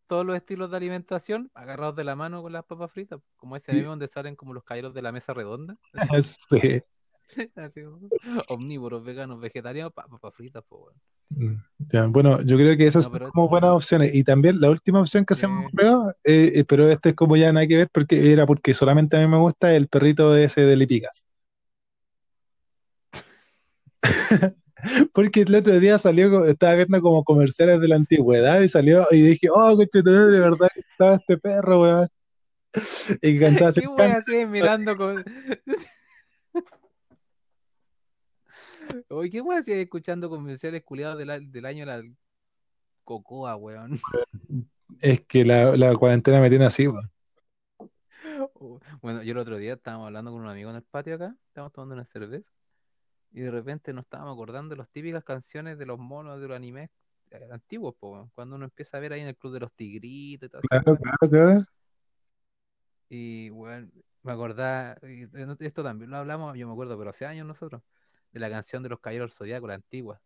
[0.06, 3.72] Todos los estilos de alimentación agarrados de la mano con las papas fritas, como ese
[3.72, 3.72] Sí.
[3.72, 5.76] anime donde salen como los caballeros de la mesa redonda,
[6.50, 6.82] Sí.
[7.56, 8.08] así como,
[8.48, 11.00] omnívoros, veganos, vegetarianos, pa- papas fritas, pues bueno.
[11.30, 14.14] Mm, ya, bueno, yo creo que esas No, son como buenas opciones.
[14.14, 15.66] Y también la última opción que se me Sí.
[15.66, 19.16] ocurrió, eh, eh, pero este es como ya nada que ver, porque era porque solamente
[19.16, 21.26] a mí me gusta el perrito ese de Lipigas.
[25.14, 29.22] Porque el otro día salió, estaba viendo como comerciales de la antigüedad y salió y
[29.22, 32.08] dije, oh, coche, de verdad que estaba este perro, weón.
[33.22, 35.24] Y cantaba así, ¿Qué wea así mirando con...
[39.08, 42.02] Oye, ¿qué wea así escuchando comerciales culiados del, del año la
[43.04, 43.98] cocoa, weón?
[45.00, 47.10] es que la, la cuarentena me tiene así, weón.
[48.54, 51.36] Oh, Bueno, yo el otro día estábamos hablando con un amigo en el patio acá,
[51.48, 52.50] estábamos tomando una cerveza,
[53.32, 56.56] y de repente nos estábamos acordando de las típicas canciones de los monos de los
[56.56, 56.90] animes
[57.30, 59.72] eh, antiguos, po, weón, cuando uno empieza a ver ahí en el Club de los
[59.72, 60.68] Tigritos y todo eso.
[60.68, 60.98] Claro,
[61.30, 61.64] claro.
[63.08, 63.88] Y bueno,
[64.22, 67.82] me acordaba, de- esto también lo hablamos, yo me acuerdo, pero hace años nosotros,
[68.34, 70.20] de la canción de los Caballeros del Zodiaco, la antigua.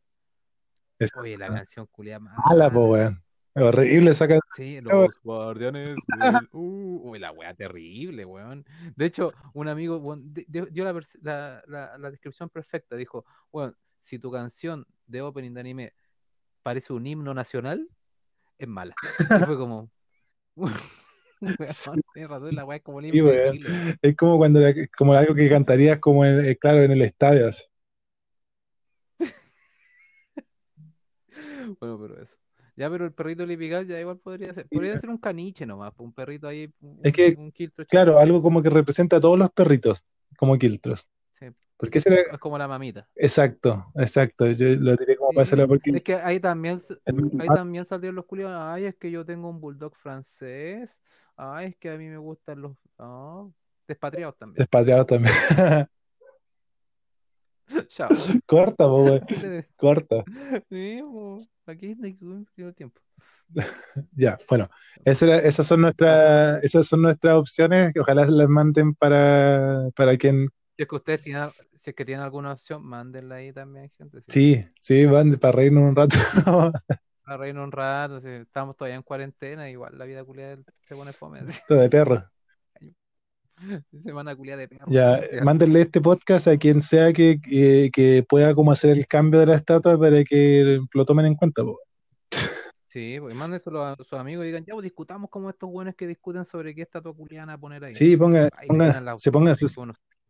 [0.99, 3.23] Esa- Oye, la canción culia Mala, po, weón.
[3.55, 4.41] Horrible esa canción.
[4.57, 4.93] Sí, los
[5.23, 5.97] guardianes.
[6.19, 8.65] del- Uh, uy, la wea terrible, weón.
[8.97, 10.93] De hecho, un amigo weón, di- dio, la,
[11.23, 12.97] la- la- la descripción perfecta.
[12.97, 15.93] Dijo, weón, si tu canción de opening de anime
[16.63, 17.89] parece un himno nacional,
[18.59, 18.95] es mala.
[19.21, 19.91] Y fue como,
[24.03, 24.61] es como cuando
[24.97, 27.49] como algo que cantarías como en, claro, en el estadio.
[27.49, 27.65] así.
[31.81, 32.37] Bueno, pero eso.
[32.77, 34.69] Ya, pero el perrito Lipigas ya igual podría ser.
[34.69, 37.53] Podría ser un caniche nomás, pues, un perrito ahí, un, Es que, un
[37.89, 40.05] Claro, algo como que representa a todos los perritos,
[40.37, 41.09] como Quiltros.
[41.33, 41.47] Sí.
[41.77, 43.09] Porque ese era, Es como la mamita.
[43.17, 44.49] exacto, exacto.
[44.53, 46.81] Yo lo tiré como para Sí, hacerlo porque Es que ahí también,
[47.41, 48.57] ahí también salieron los culiados.
[48.61, 51.03] Ay, es que yo tengo un bulldog francés.
[51.37, 53.45] Ay, es que a mí me gustan los ah,
[53.89, 54.57] despatriados también.
[54.57, 55.35] despatriado también.
[57.89, 58.09] Chao.
[58.47, 59.21] Corta, po, güey,
[59.77, 60.25] corta.
[60.71, 61.01] Sí,
[61.67, 63.01] aquí que cumplir el tiempo.
[64.13, 64.69] Ya, bueno,
[65.05, 67.93] esa esas son nuestras, esas son nuestras opciones.
[67.93, 70.49] que Ojalá las manden para, para quien.
[70.77, 74.19] Si es que ustedes tienen, si es que tienen alguna opción, mándenla ahí también, gente.
[74.29, 74.65] sí.
[74.79, 76.17] Sí, van para reírnos un rato.
[77.25, 81.13] Para reírnos un rato, si estamos todavía en cuarentena, igual la vida culiada se pone
[81.13, 81.41] fome.
[81.41, 81.61] así.
[81.69, 82.25] De perro.
[84.03, 84.87] Semana culiada de perro.
[84.89, 85.43] Ya, Ya.
[85.45, 89.47] mándenle este podcast a quien sea que, que, que pueda como hacer el cambio de
[89.47, 91.63] la estatua para que lo tomen en cuenta.
[91.63, 91.79] po.
[92.89, 96.07] Sí, pues mándenselo a sus amigos y digan, ya, pues, discutamos como estos buenos que
[96.07, 97.95] discuten sobre qué estatua culiana poner ahí.
[97.95, 99.55] Sí, ponga, Ahí ponga- se ponga,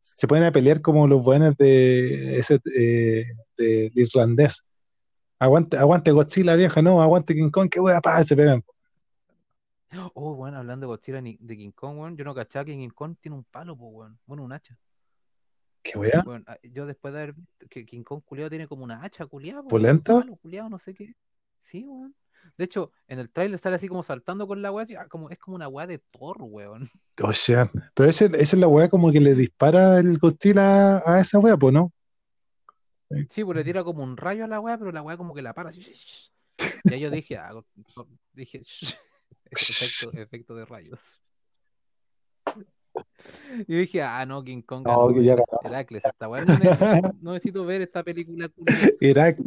[0.02, 3.24] se pueden a pelear como los buenos de ese eh,
[3.56, 4.62] de, de irlandés.
[5.38, 8.62] Aguante, aguante Godzilla vieja, no, aguante King Kong, qué wea, pa, se pegan.
[10.14, 13.16] Oh, bueno, hablando de Godzilla de King Kong, weón, yo no cachaba que King Kong
[13.20, 14.18] tiene un palo, pues, weón.
[14.26, 14.76] Bueno, un hacha.
[15.82, 18.84] Qué wea, Weón, ah, yo después de haber visto que King Kong culiado tiene como
[18.84, 20.22] una hacha culiada, po, ¿Polenta?
[20.42, 21.14] culiado, no sé qué.
[21.58, 22.14] Sí, weón.
[22.56, 25.38] De hecho, en el trailer sale así como saltando con la weá, ah, como, es
[25.38, 26.82] como una weá de Thor, weón.
[27.22, 31.20] O sea, pero ese, esa es la wea como que le dispara el Godzilla a
[31.20, 31.92] esa wea, pues, ¿no?
[33.30, 35.42] Sí, pues le tira como un rayo a la weá, pero la weá como que
[35.42, 35.80] la para así.
[36.84, 37.52] Y ahí yo dije, ah,
[38.32, 38.62] dije,
[39.50, 41.22] efecto, efecto de rayos.
[43.68, 45.10] Y dije, ah, no, King Kong No.
[45.62, 46.44] Heracles, esta weá.
[46.44, 48.48] No necesito, no necesito ver esta película.
[49.00, 49.38] Irak,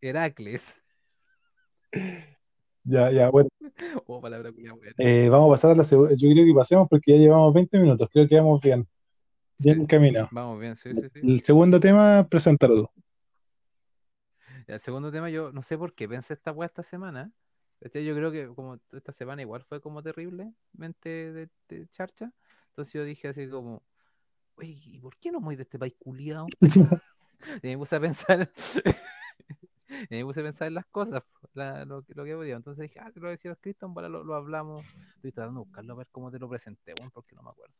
[0.00, 0.80] Heracles.
[2.84, 3.48] ya, ya, bueno.
[4.06, 4.52] Oh, palabra.
[4.98, 7.78] Eh, vamos a pasar a la segunda, yo creo que pasemos porque ya llevamos 20
[7.80, 8.86] minutos, creo que vamos bien,
[9.58, 9.82] bien Sí.
[9.82, 10.28] encaminados.
[10.32, 11.20] Vamos bien, sí, sí, sí.
[11.22, 12.92] El segundo tema, preséntalo.
[14.66, 17.32] El segundo tema, yo no sé por qué pensé esta weá esta semana.
[17.82, 18.04] ¿Cachai?
[18.04, 22.32] Yo creo que como esta semana igual fue como terriblemente de, de charcha.
[22.68, 23.82] Entonces yo dije así como,
[24.56, 26.46] oye, ¿y por qué no muy de este país culiao?
[27.62, 28.52] Y me puse a pensar,
[30.10, 31.22] y me puse a pensar en las cosas,
[31.54, 32.56] la- lo, que- lo que podía.
[32.56, 34.84] Entonces dije, ah, te lo voy a decir a Cristian, para lo, lo hablamos.
[35.16, 37.74] Estoy tratando de buscarlo a ver cómo te lo presenté, weón, porque no me acuerdo.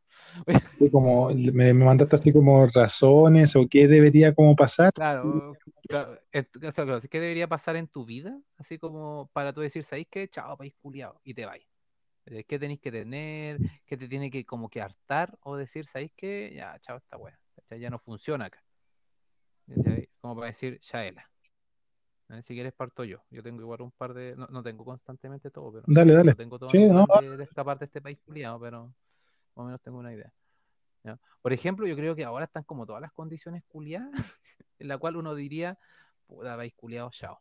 [0.46, 4.92] Así como, me, me mandaste así como razones o qué debería como pasar.
[4.94, 5.56] Claro,
[5.88, 8.38] claro, o sea, claro, ¿qué debería pasar en tu vida?
[8.58, 10.28] Así como para tú decir, ¿sabéis qué?
[10.28, 11.64] Chao, país culiao, y te vais.
[12.26, 13.60] Eh, ¿Qué tenéis que tener?
[13.86, 15.38] ¿Qué te tiene que como que hartar?
[15.42, 16.52] O decir, ¿sabéis qué?
[16.54, 17.38] Ya, chao, esta wea.
[17.56, 17.80] ¿cachai?
[17.80, 18.62] Ya no funciona acá.
[19.68, 20.08] ¿cachai?
[20.20, 21.28] Como para decir, Shaela.
[22.32, 23.22] Eh, Si quieres parto yo.
[23.30, 24.34] Yo tengo igual un par de.
[24.36, 25.84] No, no tengo constantemente todo, pero.
[25.86, 26.30] Dale, dale.
[26.30, 28.94] No tengo todo Sí, no, de, de escapar de este país culiao, pero más
[29.54, 30.32] o menos tengo una idea.
[31.04, 31.18] ¿ya?
[31.42, 34.12] Por ejemplo, yo creo que ahora están como todas las condiciones culiadas,
[34.78, 35.78] en la cual uno diría,
[36.26, 37.40] puta, vais culiado, chao.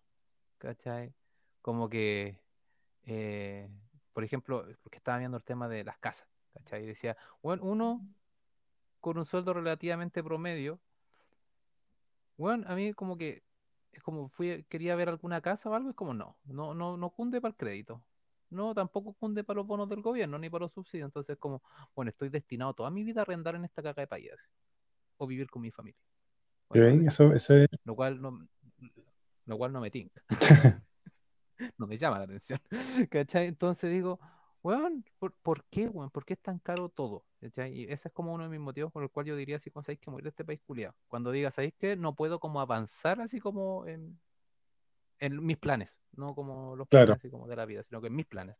[0.57, 1.13] ¿Cachai?
[1.61, 2.37] Como que,
[3.05, 3.69] eh,
[4.13, 6.83] por ejemplo, porque estaba viendo el tema de las casas, ¿cachai?
[6.83, 8.05] Y decía, bueno, uno
[8.99, 10.79] con un sueldo relativamente promedio,
[12.37, 13.43] bueno, a mí como que
[13.91, 17.09] es como fui, quería ver alguna casa o algo, es como no, no, no, no
[17.11, 18.03] cunde para el crédito.
[18.49, 21.07] No, tampoco cunde para los bonos del gobierno ni para los subsidios.
[21.07, 21.61] Entonces, como,
[21.95, 24.31] bueno, estoy destinado toda mi vida a arrendar en esta caca de país
[25.17, 25.99] o vivir con mi familia.
[26.69, 27.07] Bueno, ¿Ven?
[27.07, 28.47] Eso, eso es- lo cual no,
[29.45, 30.21] lo cual no me tinca.
[31.77, 32.59] no me llama la atención.
[33.09, 33.47] ¿Cachai?
[33.47, 34.19] Entonces digo,
[34.63, 36.09] weón, ¿por, por qué, weón?
[36.11, 37.25] ¿Por qué es tan caro todo?
[37.41, 37.73] ¿Cachai?
[37.73, 39.83] Y ese es como uno de mis motivos por el cual yo diría, así como,
[39.83, 40.95] ¿sabéis que morir de este país culiado?
[41.07, 44.19] Cuando digas, ¿sabéis que no puedo como avanzar así como en,
[45.19, 45.99] en mis planes?
[46.13, 47.13] No como los Claro.
[47.13, 48.57] planes así como de la vida, sino que en mis planes.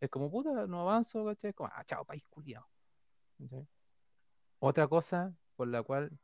[0.00, 1.50] Es como, puta, no avanzo, ¿cachai?
[1.50, 2.66] Es como, ah, chao, país culiado.
[3.38, 3.66] ¿Cachai?
[4.60, 6.18] Otra cosa por la cual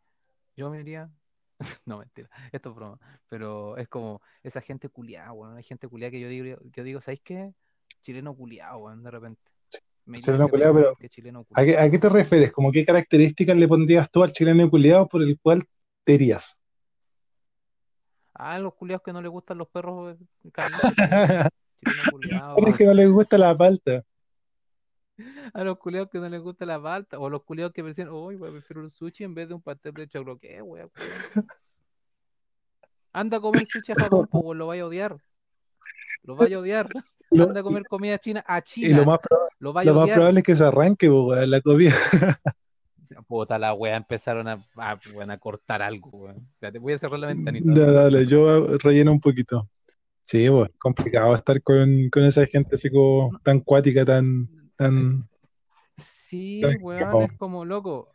[0.56, 1.10] yo me iría,
[1.86, 2.98] no mentira, esto es broma,
[3.28, 7.00] pero es como esa gente culiada, weón, hay gente culiada que yo digo, yo digo,
[7.00, 7.54] ¿sabéis qué?
[8.02, 9.40] Chileno culiado, weón, de repente.
[10.04, 12.52] Me Chileno país pero porque chileno ¿a qué, a qué te refieres?
[12.52, 15.64] ¿Cómo qué características le pondrías tú al chileno culiado por el cual
[16.04, 16.64] te irías?
[18.32, 21.48] Ah, los culiados que no les gustan los perros eh, calientes, po, weón.
[21.84, 24.04] Chileno culiado, Es que no les gusta la palta.
[25.54, 28.36] a los culiados que no les gusta la palta, o los culiados que prefieren, uy,
[28.36, 30.90] weón, prefiero un sushi en vez de un pastel de choclo, ¿qué, weón?
[33.12, 35.16] Anda a comer sushi a Japón, pues lo vaya a odiar.
[36.22, 36.88] Lo vaya a odiar.
[37.30, 38.98] Lo- Anda a comer comida china a y China.
[38.98, 41.94] lo más, proba- Lo más probable es que se arranque weón, la comida.
[43.28, 46.48] Puta la wea, empezaron a, a, a cortar algo, weón.
[46.52, 47.72] Espérate, voy a cerrar la ventanita.
[47.74, 49.68] Ya, dale, yo relleno un poquito.
[50.22, 55.28] Sí, bueno, complicado estar con, con esa gente así como tan cuática, tan, tan...
[55.96, 58.12] Sí, Tan weón, es como loco.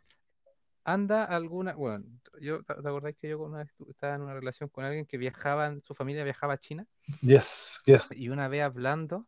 [0.84, 4.84] Anda alguna, weón, yo, ¿te acordáis que yo una vez estaba en una relación con
[4.84, 6.86] alguien que viajaba, su familia viajaba a China?
[7.20, 8.12] Yes, yes.
[8.12, 9.26] Y una vez hablando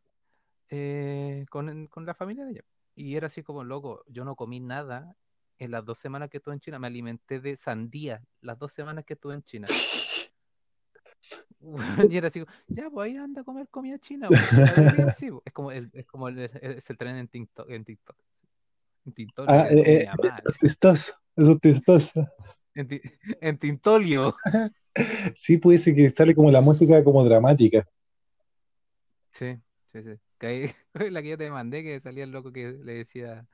[0.70, 2.64] eh, con, con la familia de ella.
[2.94, 5.16] Y era así como, loco, yo no comí nada
[5.58, 6.78] en las dos semanas que estuve en China.
[6.78, 9.68] Me alimenté de sandía las dos semanas que estuve en China.
[12.10, 14.28] Y era así, como, ya, pues ahí anda a comer comida china.
[14.28, 15.42] bien, sí, pues.
[15.46, 17.70] Es como el, es como el, es el tren en TikTok.
[17.70, 18.16] En TikTok,
[19.06, 20.06] en TikTok, Ah, eh,
[20.44, 20.58] así.
[20.60, 22.26] Chistoso, eso es chistoso.
[22.74, 22.88] En,
[23.40, 24.36] en Tintolio.
[25.34, 27.86] Sí, puede ser que sale como la música como dramática.
[29.32, 29.56] Sí,
[29.92, 30.10] sí, sí.
[30.38, 30.70] Que ahí-
[31.12, 33.46] la que yo te mandé, que salía el loco que le decía,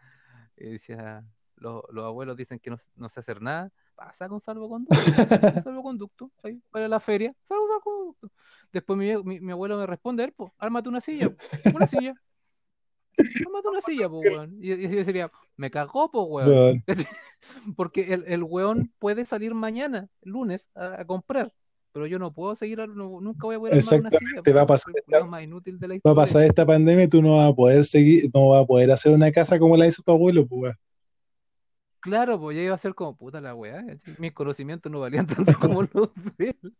[0.56, 1.24] que decía,
[1.56, 4.96] los, los abuelos dicen que no, no sé hacer nada, pasa con salvoconducto,
[5.64, 8.30] salvoconducto, ahí, para la feria, salvo salvoconducto.
[8.72, 11.30] Después mi, mi, mi abuelo me responde, "Er, po, ármate una silla,
[11.74, 12.14] una silla,
[13.46, 14.58] ármate una silla, po, weón.
[14.60, 16.50] Y, y yo sería, me cagó, po, weón.
[16.50, 16.84] Weón.
[17.76, 21.52] Porque el, el weón puede salir mañana, lunes, a, a comprar.
[21.92, 24.42] Pero yo no puedo seguir, no- nunca voy a poder armar una Exactamente, silla.
[24.42, 27.08] te va a pasar culiao más inútil de la Va a pasar esta pandemia y
[27.08, 29.86] tú no vas a poder seguir, no vas a poder hacer una casa como la
[29.86, 30.76] hizo tu abuelo, pues, weón.
[32.00, 33.84] Claro, pues ya iba a ser como puta la weá.
[34.18, 36.74] Mis conocimientos no valían tanto como los de él.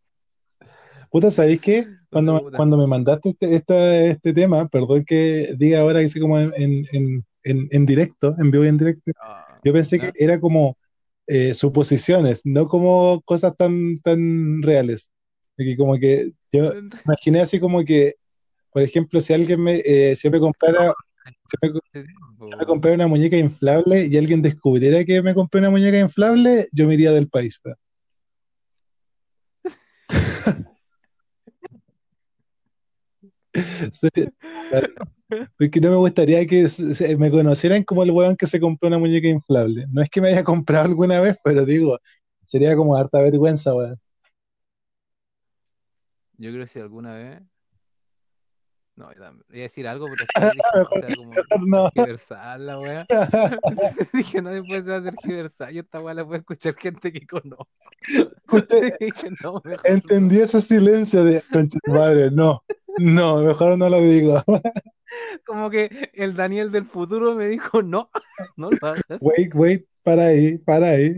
[1.10, 1.86] Puta, ¿sabéis qué?
[2.10, 2.56] Cuando, Puta.
[2.56, 6.52] cuando me mandaste este, este tema, perdón que diga ahora que así como en,
[6.92, 10.76] en, en, directo, en vivo y en directo, Ah, yo pensé que era como
[11.26, 15.10] eh, suposiciones, no como cosas tan, tan reales.
[15.56, 16.72] Que como que yo
[17.04, 18.14] imaginé así como que,
[18.72, 20.94] por ejemplo, si alguien me, eh, si yo me comprara,
[21.24, 26.68] si me, compré una muñeca inflable y alguien descubriera que me compré una muñeca inflable,
[26.72, 27.60] yo me iría del país.
[35.58, 36.66] Porque no me gustaría que
[37.18, 39.86] me conocieran como el weón que se compró una muñeca inflable.
[39.90, 41.98] No es que me haya comprado alguna vez, pero digo,
[42.44, 43.98] sería como harta vergüenza, weón.
[46.38, 47.42] Yo creo que si alguna vez.
[49.00, 51.32] No, yo iba a decir algo, pero dije, no, o sea, como
[51.66, 51.90] no.
[51.90, 53.06] tergiversar la weá.
[54.12, 55.72] Dije, no después se va a tergiversar.
[55.72, 57.66] Y esta weá la puede escuchar gente que conozco.
[58.52, 62.62] Usted Dije, no, entendí ese silencio de concha madre, no,
[62.98, 64.44] no, mejor no lo digo.
[64.46, 64.60] no".
[65.46, 68.10] Como que el Daniel del futuro me dijo, no,
[68.58, 69.18] no lo hagas.
[69.22, 71.14] Wait, wait, para ahí, para ahí.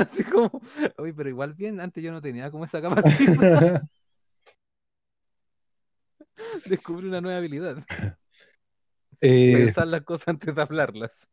[0.00, 0.62] Así como,
[0.98, 3.82] uy, pero igual bien, antes yo no tenía como esa capacidad.
[6.66, 7.84] Descubrí una nueva habilidad.
[9.20, 11.28] Eh, Pensar las cosas antes de hablarlas.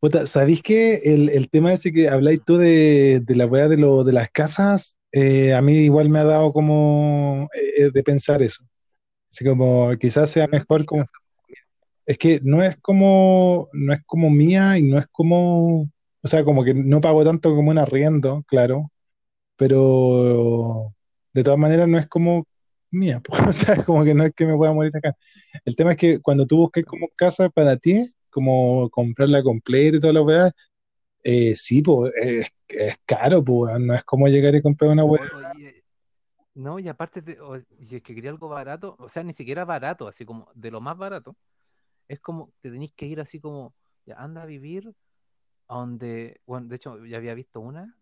[0.00, 3.76] puta, ¿sabéis que el, el tema ese que habláis tú de, de la weá de,
[3.76, 8.42] lo, de las casas, eh, a mí igual me ha dado como eh, de pensar
[8.42, 8.64] eso.
[9.32, 11.04] Así como quizás sea mejor como,
[12.06, 15.82] es que no es como, no es como mía y no es como,
[16.22, 18.90] O sea, como que no pago tanto como un arriendo, claro,
[19.56, 20.94] pero
[21.34, 22.46] de todas maneras no es como
[22.90, 25.16] mía, pues, o sea, como que no es que me pueda morir acá.
[25.64, 30.00] El tema es que cuando tú busques como casa para ti, como comprarla completa y
[30.00, 30.52] toda la weá,
[31.24, 35.84] eh, sí, pues es, es caro, pues, no es como llegar y comprar una oye,
[36.54, 39.64] no, y aparte, de, o- y es que quería algo barato, o sea, ni siquiera
[39.64, 41.36] barato, así como de lo más barato,
[42.08, 43.74] es como te tenéis que ir así como,
[44.06, 44.94] ya anda a vivir
[45.68, 47.96] a donde, bueno, de hecho, ya había visto una,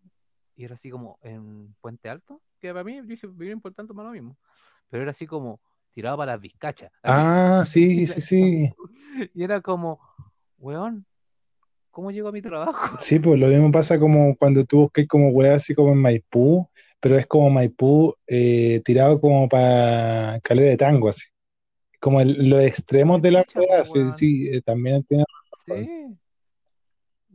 [0.55, 3.81] y era así como en Puente Alto, que para mí, yo dije, vivir en Puente
[3.81, 4.37] Alto más lo mismo,
[4.89, 5.59] pero era así como
[5.93, 8.73] tirado para las Vizcachas, Ah, sí, sí, sí.
[9.33, 9.99] y era como,
[10.59, 11.05] weón,
[11.91, 12.71] ¿cómo llego a mi trabajo?
[13.01, 16.67] Sí, pues lo mismo pasa como cuando tú buscas como weá así como en Maipú,
[16.99, 21.27] pero es como Maipú eh, tirado como para Calera de Tango, así.
[21.99, 25.23] Como el- los extremos de la weá, sí, weón, sí, eh, también tiene
[25.65, 26.17] sí.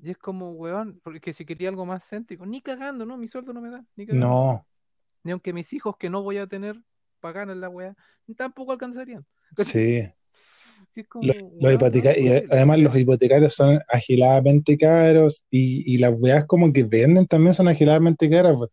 [0.03, 3.17] Y es como, weón, porque si quería algo más céntrico, ni cagando, ¿no?
[3.17, 4.27] Mi sueldo no me da, ni cagando.
[4.27, 4.67] No,
[5.23, 6.77] Ni aunque mis hijos que no voy a tener
[7.23, 7.95] pagan en la weá,
[8.37, 9.25] tampoco alcanzarían.
[9.59, 10.03] Sí.
[10.95, 12.49] Los, como, los weón, no es hipoteca- y a- posible.
[12.51, 17.69] además los hipotecarios son agiladamente caros y, y las weas como que venden también son
[17.69, 18.55] agiladamente caras.
[18.59, 18.71] pues.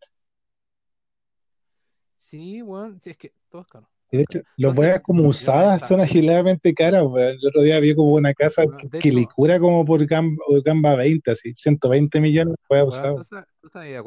[2.15, 5.87] Sí, weón, sí, es que todo es caro, Y de hecho, las weas como usadas
[5.87, 7.03] son agiladamente caras.
[7.03, 7.37] weón.
[7.39, 10.95] El otro día vi como una casa que, que hecho, licura como por Gamba, Gamba
[10.95, 13.15] 20, así, 120 millones de weas usadas.
[13.15, 14.03] tú sabes, tú sabes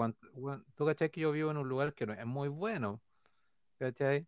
[0.77, 3.01] tú cachai que yo vivo en un lugar que no es muy bueno,
[3.79, 4.27] ¿cachai?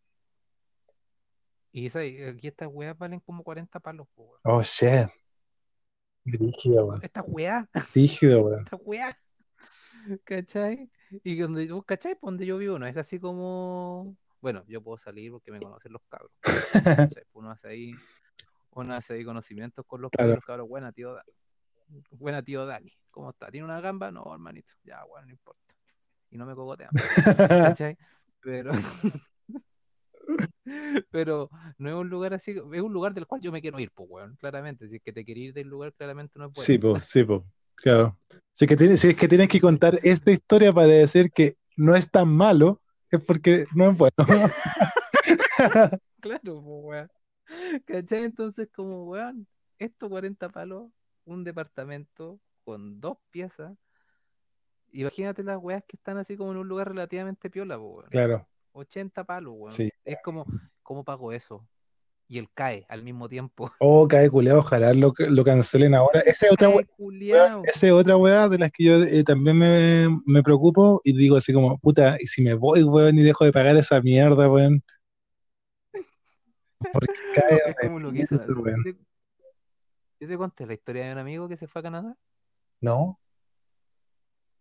[1.77, 4.41] Y aquí estas weas valen como 40 palos, po, weón.
[4.45, 5.09] Oh, shit.
[6.25, 7.01] Rígido, Weón, weón.
[7.05, 8.61] Esta weá, Rígido, weón.
[8.61, 9.19] esta weá,
[10.25, 10.89] ¿cachai?
[11.25, 12.15] Y donde, vos, ¿cachai?
[12.15, 15.93] Por donde yo vivo no es así como, bueno, yo puedo salir porque me conocen
[15.93, 16.31] los cabros,
[17.33, 17.93] uno hace ahí,
[18.71, 20.37] uno hace ahí conocimientos con los cabros, Claro.
[20.37, 21.25] los cabros, buena tío, Da-
[22.13, 23.51] buena tío Dani, ¿cómo está?
[23.51, 24.13] ¿Tiene una gamba?
[24.13, 25.75] No, hermanito, ya, bueno, no importa.
[26.31, 26.91] Y no me cogotean,
[27.77, 27.99] ¿cachai?
[28.41, 28.71] Pero,
[31.11, 33.91] pero no es un lugar así, es un lugar del cual yo me quiero ir,
[33.93, 34.89] pues, weón, claramente.
[34.89, 36.95] Si es que te quieres ir del lugar, claramente no es Sí, bueno.
[36.95, 37.43] pues, sí, pues.
[37.77, 38.17] Claro.
[38.53, 41.57] Si es que tienes, si es que tienes que contar esta historia para decir que
[41.77, 44.15] no es tan malo, es porque no es bueno.
[46.21, 47.11] Claro, pues, weón.
[47.85, 48.25] ¿Cachai?
[48.25, 49.47] Entonces, como, weón,
[49.79, 50.91] esto 40 palos,
[51.25, 53.77] un departamento con dos piezas.
[54.93, 58.11] Imagínate las weas que están así como en un lugar relativamente piola, pues, weón.
[58.11, 59.73] Claro, 80 palos, weón.
[59.73, 59.91] sí.
[60.05, 60.45] Es como,
[60.83, 61.67] ¿cómo pago eso?
[62.29, 63.71] Y él cae al mismo tiempo.
[63.81, 66.21] Oh, cae culeado, ojalá lo, lo cancelen ahora.
[66.21, 70.09] Esa es otra weá, esa es otra weá de las que yo eh, también me,
[70.27, 73.53] me preocupo y digo así como, puta, y si me voy, weón, y dejo de
[73.53, 74.83] pagar esa mierda, weón,
[76.93, 78.35] porque cae Es como lo que hizo.
[78.37, 78.83] arrepentido, Yo weón.
[78.83, 78.97] te,
[80.21, 82.17] yo te conté la historia de un amigo que se fue a Canadá,
[82.81, 83.19] ¿No?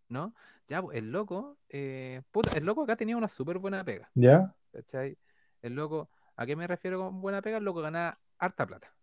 [0.08, 0.34] ¿no?
[0.66, 4.54] Ya, pues, el loco, eh, puta, el loco acá tenía una súper buena pega, ¿Ya?
[4.72, 5.18] ¿cachai?
[5.60, 7.58] El loco, ¿a qué me refiero con buena pega?
[7.58, 8.94] El loco ganaba harta plata.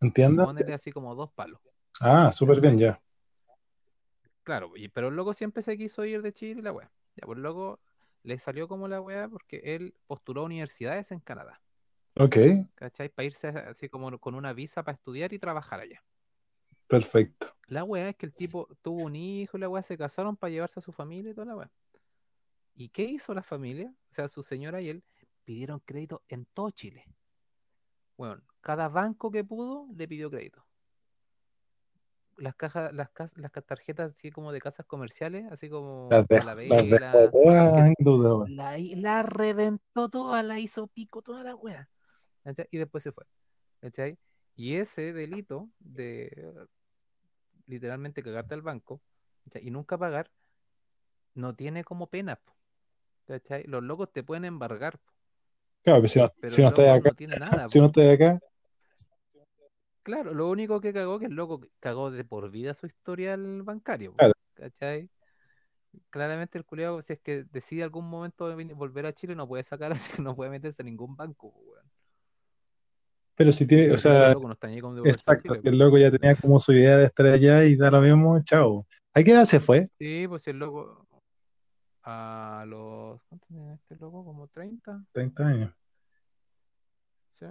[0.00, 0.46] ¿Entiendes?
[0.46, 1.60] Ponerle así como dos palos,
[2.00, 3.00] Ah, súper bien, ya.
[4.42, 6.90] Claro, pero el loco siempre se quiso ir de Chile y la weá.
[7.16, 7.80] Ya, pues el loco
[8.22, 11.60] le salió como la weá porque él postuló a universidades en Canadá,
[12.16, 12.36] Ok,
[12.74, 13.08] ¿cachai?
[13.08, 16.02] Para irse así como con una visa para estudiar y trabajar allá.
[16.86, 17.54] Perfecto.
[17.68, 20.78] La weá es que el tipo tuvo un hijo la weá se casaron para llevarse
[20.78, 21.70] a su familia y toda la weá.
[22.74, 23.92] ¿Y qué hizo la familia?
[24.10, 25.02] O sea, su señora y él
[25.44, 27.04] pidieron crédito en todo Chile.
[28.16, 30.64] Bueno, cada banco que pudo le pidió crédito.
[32.38, 36.58] Las cajas, las, cas- las tarjetas así como de casas comerciales, así como Las las
[36.58, 38.56] que en duda, weón.
[38.56, 41.56] la, hi- la reventó toda, la hizo pico toda la.
[42.44, 42.68] ¿cachai?
[42.70, 43.24] Y después se fue.
[43.80, 44.18] ¿cachai?
[44.56, 46.66] Y ese delito de
[47.66, 49.00] literalmente cagarte al banco
[49.44, 49.66] ¿cachai?
[49.66, 50.30] y nunca pagar,
[51.34, 52.40] no tiene como pena.
[53.26, 53.64] ¿cachai?
[53.64, 54.98] Los locos te pueden embargar,
[55.82, 57.66] Claro, pero si no, pero si no el estás acá, no tiene nada.
[57.68, 58.40] si no estás acá,
[60.02, 64.14] Claro, lo único que cagó que el loco cagó de por vida su historial bancario.
[64.16, 64.32] claro.
[64.54, 65.10] ¿Cachai?
[66.10, 69.90] Claramente el culiao, si es que decide algún momento volver a Chile, no puede sacar,
[70.10, 71.90] así que no puede meterse a ningún banco, weón.
[73.36, 75.62] Pero si tiene, o sea, loco no está ni con devolverse a exacto, Chile.
[75.62, 78.42] que el loco ya tenía como su idea de estar allá y da lo mismo,
[78.42, 78.86] chao.
[79.12, 79.86] ¿A qué edad se fue?
[79.98, 81.06] Sí, pues el loco
[82.02, 83.20] a los...
[83.28, 84.24] ¿Cuánto tiene este loco?
[84.24, 85.04] ¿Como 30?
[85.12, 85.74] 30 años.
[87.38, 87.46] ¿Sí?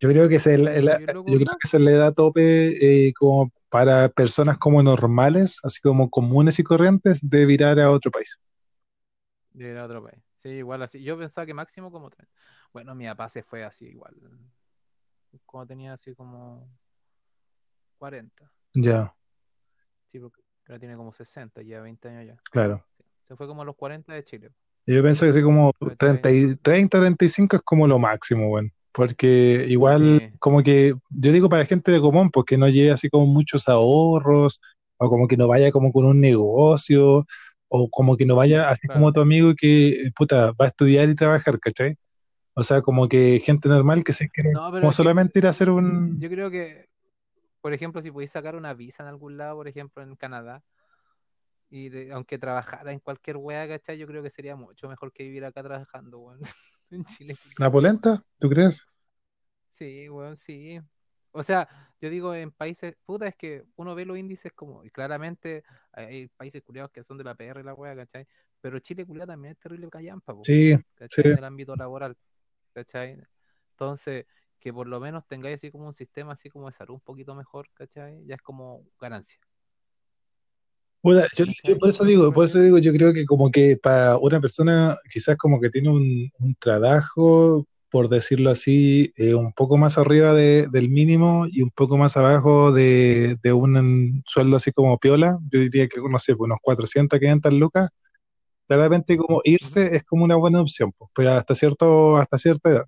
[0.00, 3.50] Yo creo que es el yo creo que esa es la edad tope eh, como
[3.70, 8.38] para personas como normales, así como comunes y corrientes, de virar a otro país.
[9.54, 10.22] y era otro país.
[10.36, 11.02] Sí, igual así.
[11.02, 12.32] Yo pensaba que máximo como 30.
[12.72, 14.14] Bueno, mi papá se fue así igual.
[15.44, 16.68] Como tenía así como
[17.98, 18.50] 40.
[18.74, 19.14] Ya.
[20.12, 22.36] Sí, porque Ahora tiene como 60, ya 20 años ya.
[22.50, 22.84] Claro.
[23.28, 24.50] Se fue como a los 40 de Chile.
[24.84, 25.96] Yo pienso que así como ¿Cachai?
[25.96, 28.70] 30, y- 30, 35 es como lo máximo, bueno.
[28.90, 30.36] Porque igual, Sí.
[30.40, 34.60] como que, yo digo para gente de común, porque no lleve así como muchos ahorros,
[34.96, 37.24] o como que no vaya como con un negocio,
[37.68, 38.98] o como que no vaya así Claro.
[39.00, 41.96] como tu amigo que, puta, va a estudiar y trabajar, ¿cachai?
[42.56, 45.38] O sea, como que gente normal que se quiere No, pero como es que solamente
[45.38, 46.18] ir a hacer un...
[46.20, 46.88] yo creo que,
[47.60, 50.62] por ejemplo, si podéis sacar una visa en algún lado, por ejemplo, en Canadá,
[51.70, 53.98] y de- aunque trabajara en cualquier wea, ¿cachai?
[53.98, 56.40] Yo creo que sería mucho mejor que vivir acá trabajando, weón.
[56.90, 57.34] En Chile.
[57.58, 58.22] ¿La polenta?
[58.38, 58.86] ¿Tú crees?
[59.70, 60.78] Sí, weón, sí.
[61.32, 61.68] O sea,
[62.00, 66.28] yo digo en países, puta, es que uno ve los índices como, y claramente hay
[66.28, 68.26] países culiados que son de la PR y la wea, ¿cachai?
[68.60, 70.74] Pero Chile culiado también es terrible callampa, Sí,
[71.10, 71.22] sí.
[71.22, 72.16] En el ámbito laboral,
[72.76, 73.16] ¿cachai?
[73.72, 74.26] Entonces,
[74.60, 77.34] que por lo menos tengáis así como un sistema así como de salud un poquito
[77.34, 78.22] mejor, ¿cachai?
[78.26, 79.40] Ya es como ganancia.
[81.00, 81.26] Puta,
[81.64, 84.96] yo, por eso digo, por eso digo, yo creo que como que para una persona
[85.10, 90.34] quizás como que tiene un, un trabajo, por decirlo así, eh, un poco más arriba
[90.34, 95.38] de- del mínimo y un poco más abajo de, de un sueldo así como piola,
[95.50, 97.90] yo diría que, no sé, pues unos 400, 500 lucas,
[98.68, 102.84] claramente como irse es como una buena opción, pues, pero hasta cierto, hasta cierta edad.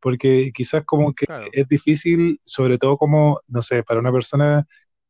[0.00, 1.46] Porque quizás como que Claro.
[1.52, 4.66] es difícil, sobre todo como, no sé, para una persona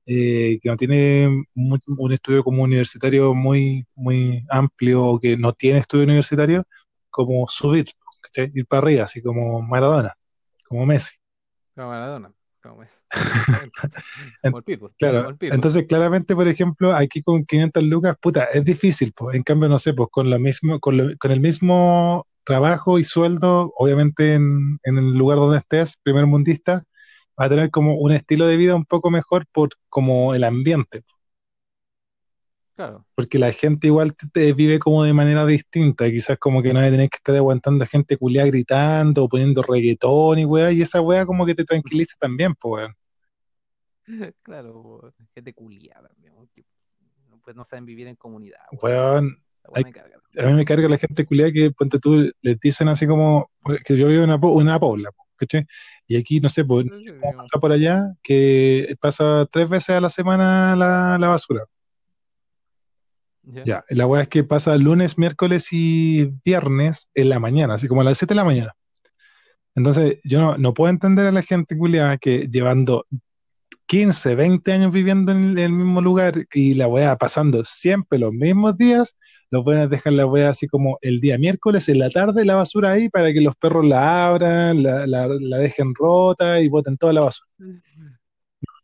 [0.06, 5.80] eh, que no tiene un estudio como universitario muy, muy amplio o que no tiene
[5.80, 6.64] estudio universitario,
[7.10, 7.86] como subir,
[8.22, 8.50] ¿cachai?
[8.54, 10.14] Ir para arriba, así como Maradona,
[10.66, 11.16] como Messi.
[11.74, 12.32] Como Maradona,
[12.82, 12.90] es.
[14.98, 19.36] Claro, entonces claramente, por ejemplo, aquí con 500 lucas, puta, es difícil, pues.
[19.36, 23.04] En cambio, no sé, pues con lo mismo, con, lo- con el mismo trabajo y
[23.04, 26.84] sueldo, obviamente en, en el lugar donde estés, primer mundista,
[27.40, 31.02] va a tener como un estilo de vida un poco mejor por como el ambiente,
[32.78, 33.04] Claro.
[33.16, 36.78] porque la gente igual te, te vive como de manera distinta, quizás como que no
[36.78, 40.82] hay tener que estar aguantando a gente culiada gritando o poniendo reggaetón y weá, y
[40.82, 42.94] esa weá como que te tranquiliza también, pues, weón.
[44.44, 46.34] Claro, gente culiada también,
[47.42, 49.42] pues no saben vivir en comunidad, weón.
[49.74, 53.82] A mí me carga la gente culiada que, ponte tú, les dicen así como, pues,
[53.82, 55.10] que yo vivo en una, una pobla.
[56.06, 60.76] Y aquí, no sé, pues, está por allá que pasa tres veces a la semana
[60.76, 61.64] la, la basura.
[63.50, 63.64] ¿Ya?
[63.64, 68.02] Ya, la weá es que pasa lunes, miércoles y viernes en la mañana, así como
[68.02, 68.74] a las 7 de la mañana.
[69.74, 73.06] Entonces, yo no, no puedo entender a la gente culiada que llevando
[73.86, 78.76] 15, 20 años viviendo en el, mismo lugar y la weá pasando siempre los mismos
[78.76, 79.16] días,
[79.50, 82.90] los buenos dejan la weá así como el día miércoles en la tarde la basura
[82.92, 87.14] ahí para que los perros la abran, la, la- la dejen rota y boten toda
[87.14, 87.48] la basura.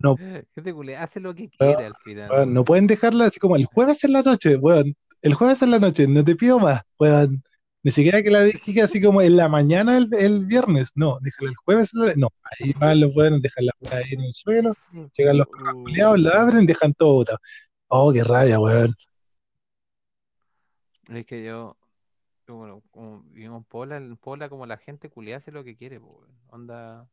[0.05, 0.16] No.
[0.55, 2.52] Gente culiada hace lo que quiere al final.
[2.52, 4.94] No pueden dejarla así como el jueves en la noche, weón.
[5.22, 7.42] El jueves en la noche, no te pido más, weón.
[7.82, 11.50] Ni siquiera que la deje así como en la mañana el, el viernes, no, déjala
[11.50, 14.74] el jueves en la No, ahí van los weones, dejan la ahí en el suelo,
[15.16, 17.38] llegan los perros culiados, la abren, dejan todo botado.
[17.88, 18.94] Oh, qué rabia, weón.
[21.09, 21.78] Es que yo,
[22.46, 25.98] yo, bueno, como vivimos en en Puebla como la gente culiada hace lo que quiere,
[25.98, 26.28] weón.
[26.48, 27.09] Onda,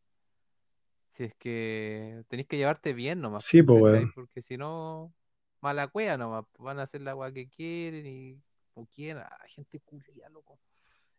[1.11, 4.09] si es que tenéis que llevarte bien nomás, Sí, pues.
[4.15, 5.13] Porque si no,
[5.61, 8.41] mala cueva nomás, van a hacer la weá que quieren y
[8.73, 10.59] como quieran, ah, gente culiada, loco.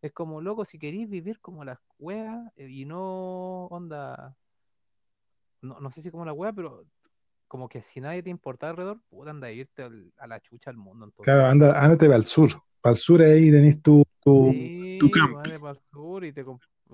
[0.02, 4.36] Es como, loco, si queréis vivir como las weas eh, y no, onda,
[5.60, 6.84] no, no sé si como la wea, pero
[7.48, 10.70] como que si nadie te importa alrededor, puta, anda a irte al- a la chucha
[10.70, 11.34] al mundo, entonces.
[11.34, 12.50] Claro, anda, ándate para el sur.
[12.80, 15.36] Para el sur ahí tenés tu, tu, tu Sí, campo.
[15.36, 16.44] vale para el sur y te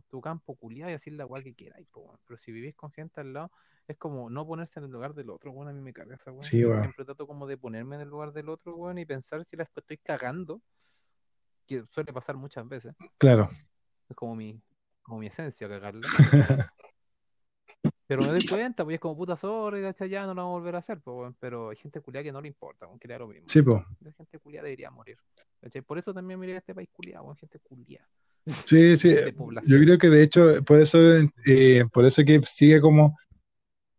[0.03, 1.81] tu campo culiado y así la weá que quieras.
[2.27, 3.51] Pero si vivís con gente al lado,
[3.87, 6.31] es como no ponerse en el lugar del otro, weón, a mí me carga esa
[6.31, 6.43] weá.
[6.43, 9.57] Sí, siempre trato como de ponerme en el lugar del otro, weón, y pensar si
[9.57, 10.61] la estoy cagando,
[11.67, 12.95] que suele pasar muchas veces.
[13.19, 13.49] Claro.
[14.09, 14.61] Es como mi,
[15.03, 16.01] como mi esencia cagarla.
[18.09, 20.09] Pero me doy cuenta, pues es como puta sorry, ¿cachai?
[20.09, 21.37] Ya no lo vamos a volver a hacer, pues, weón.
[21.39, 23.45] Pero hay gente culiada que no le importa, weón, que le da lo mismo.
[23.47, 23.83] Sí, pues.
[24.01, 25.19] La gente culiada debería morir.
[25.61, 25.83] ¿cachai?
[25.83, 28.09] Por eso también miré este país culiado, weón, gente culiada.
[28.47, 29.09] Sí, sí.
[29.13, 29.35] De
[29.65, 30.99] Yo creo que de hecho, por eso,
[31.47, 33.17] eh, por eso que sigue como.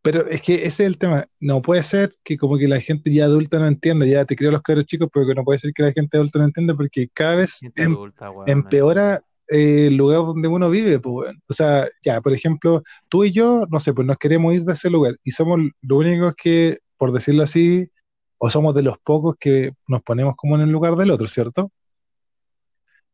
[0.02, 1.28] Pero es que ese es el tema.
[1.40, 4.06] No puede ser que como que la gente ya adulta no entienda.
[4.06, 6.40] Ya te creo los cabros chicos, pero que no puede ser que la gente adulta
[6.40, 11.14] no entienda porque cada vez em- adulta, empeora eh, el lugar donde uno vive, pues,
[11.14, 11.42] weón.
[11.50, 14.74] O sea, ya, por ejemplo, tú y yo, no sé, pues nos queremos ir de
[14.74, 17.90] ese lugar y somos los únicos que, por decirlo así,
[18.38, 21.72] o somos de los pocos que nos ponemos como en el lugar del otro, ¿cierto?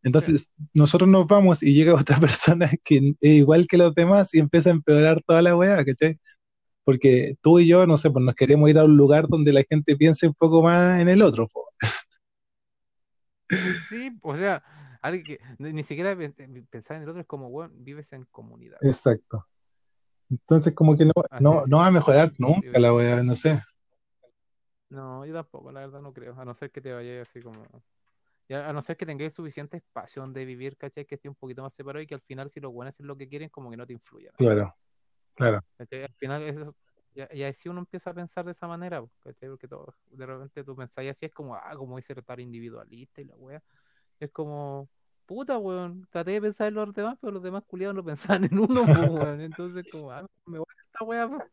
[0.04, 4.40] Entonces, nosotros nos vamos y llega otra persona que es igual que los demás y
[4.40, 6.20] empieza a empeorar toda la weá, ¿cachai?
[6.86, 9.64] porque tú y yo, no sé, pues nos queremos ir a un lugar donde la
[9.68, 11.48] gente piense un poco más en el otro.
[11.48, 11.68] po.
[13.90, 14.64] Sí, o sea,
[15.06, 18.78] alguien que ni siquiera pen- pensar en el otro es como, weón, vives en comunidad.
[18.82, 19.48] Exacto.
[20.30, 23.60] Entonces, como que no, no, va a mejorar nunca la weá, no sé.
[24.90, 27.64] No, yo tampoco, la verdad no creo, a no ser que te vayas así como...
[28.50, 31.06] a no ser que tengáis suficiente espacio donde vivir, ¿cachai?
[31.06, 33.16] Que esté un poquito más separado y que al final si los buenos hacen lo
[33.18, 34.32] que quieren, como que no te influya.
[34.38, 34.76] Claro,
[35.36, 35.64] claro.
[35.78, 36.04] ¿cachai?
[36.04, 36.76] Al final eso...
[37.14, 39.48] Ya, y así uno empieza a pensar de esa manera, ¿cachai?
[39.48, 43.24] Porque todo, de repente tú pensás así, es como, ah, como dice estar individualista y
[43.24, 43.64] la wea.
[44.20, 44.90] Es como,
[45.26, 48.60] puta, weón, traté de pensar en los demás, pero los demás culiados no pensaban en
[48.60, 48.84] uno,
[49.24, 49.42] weón.
[49.42, 50.68] Entonces, como, ah, me voy
[51.18, 51.46] a esta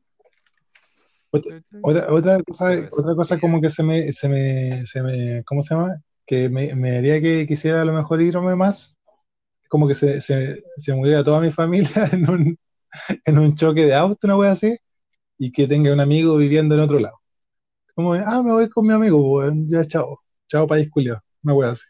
[1.32, 1.80] ¿cachai?
[1.82, 5.74] Otra, otra cosa, otra cosa como que se me, se me, se me, ¿cómo se
[5.74, 6.02] llama?
[6.26, 8.96] Que me, me haría que quisiera a lo mejor irme más,
[9.68, 12.58] como que se, se, se muriera toda mi familia en un,
[13.24, 14.76] en un choque de auto, una wea así,
[15.38, 17.18] y que tenga un amigo viviendo en otro lado.
[17.94, 20.16] Como, ah, me voy con mi amigo, weón, ya chao,
[20.48, 21.86] chao país culiao, una wea así.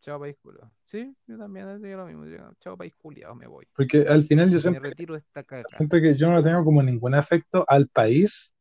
[0.00, 0.70] Chao país culiao.
[0.90, 2.24] Sí, yo también digo lo mismo.
[2.24, 3.64] digo, Chao país culiao, me voy.
[3.76, 5.76] Porque al final yo Me siento, retiro de esta caca.
[5.76, 8.52] siento que yo no le tengo como ningún afecto al país,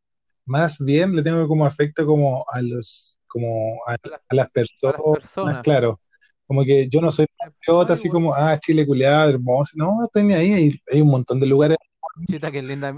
[0.46, 4.48] más bien le tengo como afecto como a los, como a, A las, a las
[4.48, 5.64] a personas, las personas.
[5.64, 6.02] claro.
[6.48, 9.74] Como que yo no soy patriota, así como, ah, Chile culiado, hermoso.
[9.78, 10.52] No, estoy ni ahí.
[10.54, 11.78] Hay, hay un montón de lugares,
[12.28, 12.90] chita que linda,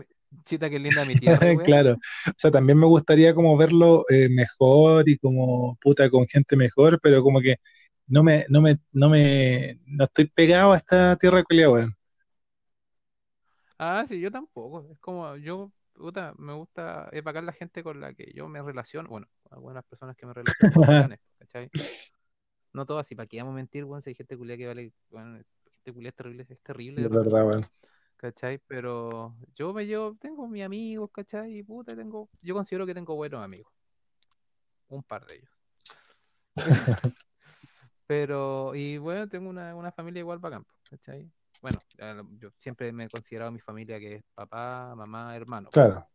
[0.45, 1.93] chita que linda mi tierra, claro.
[2.27, 6.99] O sea, también me gustaría como verlo eh, mejor y como puta con gente mejor,
[7.01, 7.57] pero como que
[8.11, 11.97] no me, no me, no me, no estoy pegado a esta tierra culiada, weón.
[13.79, 14.85] Ah, sí, yo tampoco.
[14.91, 19.09] Es como, yo, puta, me gusta, bacán la gente con la que yo me relaciono.
[19.09, 21.71] Bueno, algunas personas que me relaciono son bacanes, ¿cachai?
[22.73, 24.93] No todas, y para qué vamos a mentir, weón, si hay gente culia que vale,
[25.09, 27.61] weón, gente culia es terrible, es terrible de Es verdad, weón.
[28.17, 28.59] ¿cachai?
[28.67, 31.57] Pero yo me llevo, tengo mis amigos, ¿cachai?
[31.59, 33.71] Y puta, tengo, yo considero que tengo buenos amigos.
[34.89, 35.51] Un par de ellos.
[38.11, 41.31] Pero, y bueno, tengo una, una familia igual bacán, ¿cachai?
[41.61, 41.81] Bueno,
[42.41, 45.69] yo siempre me he considerado mi familia que es papá, mamá, hermano.
[45.69, 46.05] Claro,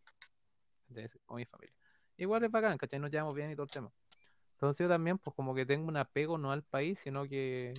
[0.89, 1.05] ¿cachai?
[1.05, 1.75] Es como mi familia.
[2.19, 2.99] Igual es bacán, ¿cachai?
[2.99, 3.91] Nos llevamos bien y todo el tema.
[4.53, 7.73] Entonces yo también, pues como que tengo un apego no al país, sino que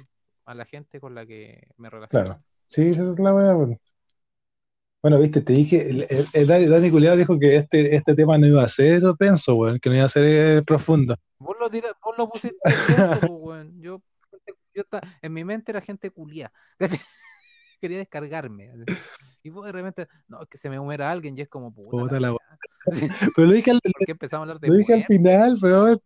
[0.46, 2.26] a la gente con la que me relaciono.
[2.26, 2.44] claro.
[2.66, 3.78] Sí, esa es la weá.
[5.02, 8.38] Bueno, viste, te dije, el, el- el Dani, Dani Culeado dijo que este, este tema
[8.38, 10.26] no iba a ser denso, weón, que no iba a ser
[10.58, 11.16] eh, profundo.
[11.40, 13.80] Vos lo, tira- vos lo pusiste eso, pues, weón.
[13.80, 14.02] Yo,
[14.74, 16.52] yo ta- en mi mente era gente culia.
[17.80, 18.72] Quería descargarme.
[19.44, 21.92] Y vos de repente, no, es que se me muera alguien y es como puta.
[21.92, 22.38] Puta la la
[23.36, 26.02] Pero lo dije al, ¿Por qué empezamos a hablar de lo dije al final, weón.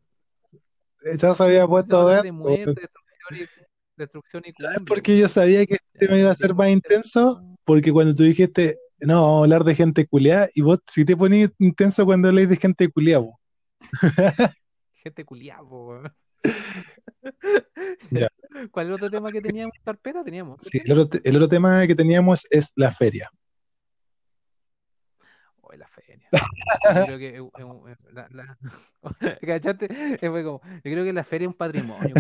[1.17, 3.47] Ya se había puesto de muerte, destrucción y,
[3.95, 7.41] destrucción y ¿Sabes por qué yo sabía que este tema iba a ser más intenso?
[7.63, 11.15] Porque cuando tú dijiste, no, vamos a hablar de gente culiada, y vos sí te
[11.17, 13.25] ponías intenso cuando habláis de gente culiada.
[15.03, 15.63] Gente culiada.
[18.71, 20.23] ¿Cuál es el otro tema que teníamos en carpeta?
[20.23, 20.59] Teníamos.
[20.61, 23.31] Sí, el otro, te- el otro tema que teníamos es la feria.
[25.61, 26.29] Hoy la feria.
[26.93, 27.43] Yo creo que
[28.11, 28.57] la, la-
[29.41, 29.87] ¿Cachaste?
[30.21, 32.15] Eh, Fue como, yo creo que la feria es un patrimonio,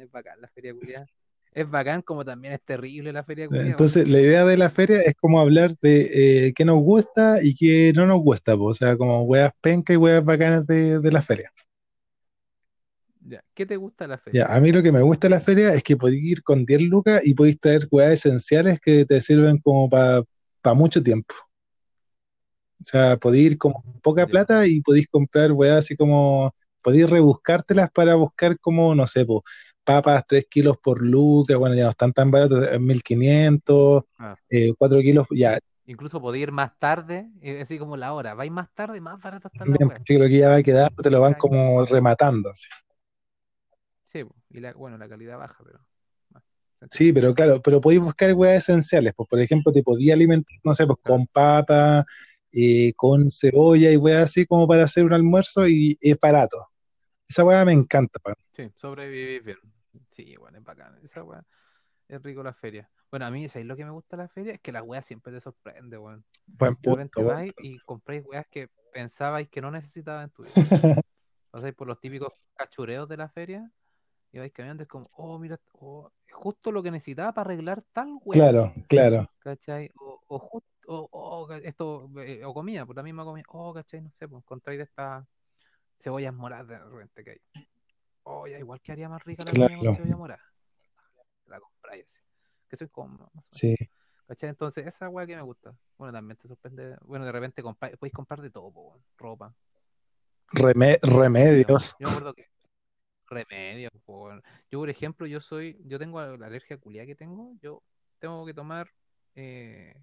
[0.00, 1.06] es bacán la feria culiada.
[1.52, 3.46] Es bacán como también es terrible la feria.
[3.50, 7.54] Entonces, la idea de la feria es como hablar de eh, qué nos gusta y
[7.54, 8.64] qué no nos gusta, po.
[8.66, 11.50] O sea, como weas penca y weas bacanas de, de la feria.
[13.20, 14.44] Ya, ¿Qué te gusta la feria?
[14.46, 16.64] Ya, a mí lo que me gusta de la feria es que podéis ir con
[16.64, 20.24] 10 lucas y podéis traer weas esenciales que te sirven como para
[20.74, 21.34] mucho tiempo.
[22.80, 23.72] O sea, podéis ir con
[24.02, 24.30] poca Ya.
[24.30, 29.42] plata y podéis comprar weas así como, podéis rebuscártelas para buscar como, no sé, po,
[29.88, 34.36] papas 3 kilos por lucas, bueno, ya no están tan baratos, en 1500, Ah.
[34.76, 38.34] 4 kilos, ya, Incluso podía ir más tarde, eh, así como la hora.
[38.34, 39.96] Vais más tarde, más barata está la también, wea.
[39.96, 42.50] porque lo que ya va a quedar te lo van como rematando.
[42.50, 42.68] así.
[44.04, 45.80] Sí, y la, bueno, la calidad baja, pero.
[46.90, 50.74] Sí, pero claro, pero podéis buscar weas esenciales, pues por ejemplo, te podía alimentar, no
[50.74, 52.04] sé, pues con papa,
[52.52, 56.66] eh, con cebolla y weas así como para hacer un almuerzo y es barato.
[57.26, 58.34] Esa wea me encanta, pa.
[58.52, 59.56] Sí, sobrevivir bien.
[60.18, 60.98] Sí, bueno, es bacán.
[61.04, 61.44] Esa weá
[62.08, 62.90] es rico la feria.
[63.08, 64.54] Bueno, a mí, ¿sabéis lo que me gusta de la feria?
[64.54, 66.24] Es que la weá siempre te sorprende, weón.
[66.48, 70.54] Buen punto, vais y compráis weas que pensabais que no necesitabas en tu vida.
[71.52, 73.70] Pasáis por los típicos cachureos de la feria
[74.32, 77.84] y vais caminando, es como, oh, mira, oh, es justo lo que necesitaba para arreglar
[77.92, 78.40] tal weá.
[78.40, 79.30] Claro, claro.
[79.38, 79.88] ¿Cachai?
[79.94, 83.72] O, o justo, o, o, ca- esto, eh, o comida, por la misma comida, oh,
[83.72, 84.00] ¿cachai?
[84.00, 85.24] No sé, pues encontráis de estas
[85.96, 87.40] cebollas moradas de repente que hay.
[88.30, 89.96] Oh, ya, igual que haría más rica la comida con Claro.
[89.96, 90.42] cebolla morada.
[91.46, 92.20] La compráis así.
[92.68, 93.46] Que soy como, más o menos.
[93.50, 93.74] Sí.
[94.26, 94.50] ¿Cachai?
[94.50, 95.74] Entonces, esa weá que me gusta.
[95.96, 96.98] Bueno, también te sorprende.
[97.06, 99.54] Bueno, de repente podéis comprar de todo, po, ropa.
[100.52, 101.96] Reme- remedios.
[101.98, 102.50] Yo me acuerdo que.
[103.30, 104.42] Remedio, po, weón.
[104.70, 105.80] Yo, por ejemplo, yo soy.
[105.86, 107.54] Yo tengo la alergia culiada que tengo.
[107.62, 107.82] Yo
[108.18, 108.90] tengo que tomar.
[109.36, 109.94] eh,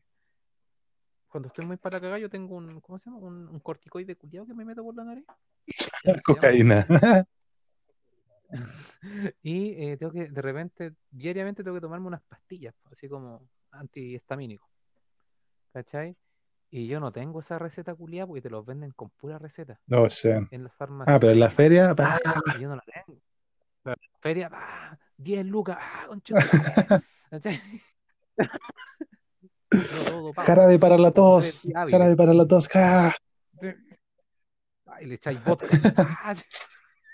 [1.27, 2.81] cuando estoy muy para cagar, yo tengo un.
[2.81, 3.19] ¿Cómo se llama?
[3.21, 5.25] Un, un corticoide culiado que me meto por la nariz.
[6.25, 6.87] Cocaína.
[9.43, 14.69] Y eh, tengo que, de repente, diariamente tengo que tomarme unas pastillas, así como antihistamínicos.
[15.73, 16.15] ¿Cachai?
[16.69, 20.07] Y yo no tengo esa receta culiada porque te los venden con pura receta Oh,
[20.07, 20.51] shit.
[20.51, 21.15] en las farmacias.
[21.15, 21.95] Ah, pero en la feria,
[22.59, 23.21] yo no la tengo.
[24.19, 25.77] Feria, pa, 10 lucas,
[26.07, 26.49] conchetumare,
[27.29, 27.61] ¿cachai?
[29.69, 33.15] Todo jarabe para la tos, jarabe para la tos, ja.
[35.01, 35.67] Y le echáis vodka.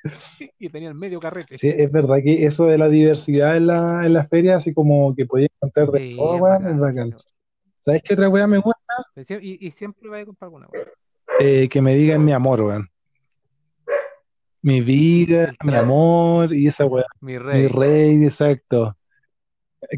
[0.59, 1.57] y tenía el medio carrete.
[1.57, 5.15] Sí, es verdad que eso de la diversidad en la, en las ferias, así como
[5.15, 7.15] que podías encontrar de Sí, todo, weón, es bacán.
[7.79, 8.79] ¿Sabes qué otra weá me gusta?
[9.41, 10.87] Y, y siempre voy a comprar alguna, weón.
[11.39, 12.87] Eh, que me digan mi amor, weón.
[14.63, 17.05] Mi vida, mi amor, y esa weá.
[17.19, 17.67] Mi Mi rey.
[17.67, 18.95] rey, exacto.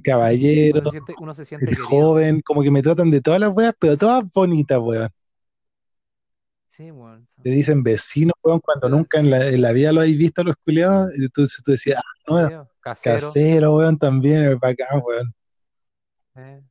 [0.01, 1.87] Caballero, Uno se siente, uno se siente el querido.
[1.87, 5.09] joven, como que me tratan de todas las weas, pero todas bonitas, weón.
[6.73, 7.27] Sí, weón.
[7.43, 10.41] Te dicen vecino, weón, cuando Pero nunca en la, en la vida lo habéis visto
[10.41, 13.27] a los culiados, y tú, tú decías, ah, no, Sí, Casero.
[13.27, 15.35] casero, weón, también, es bacán, weón.
[16.35, 16.63] eh.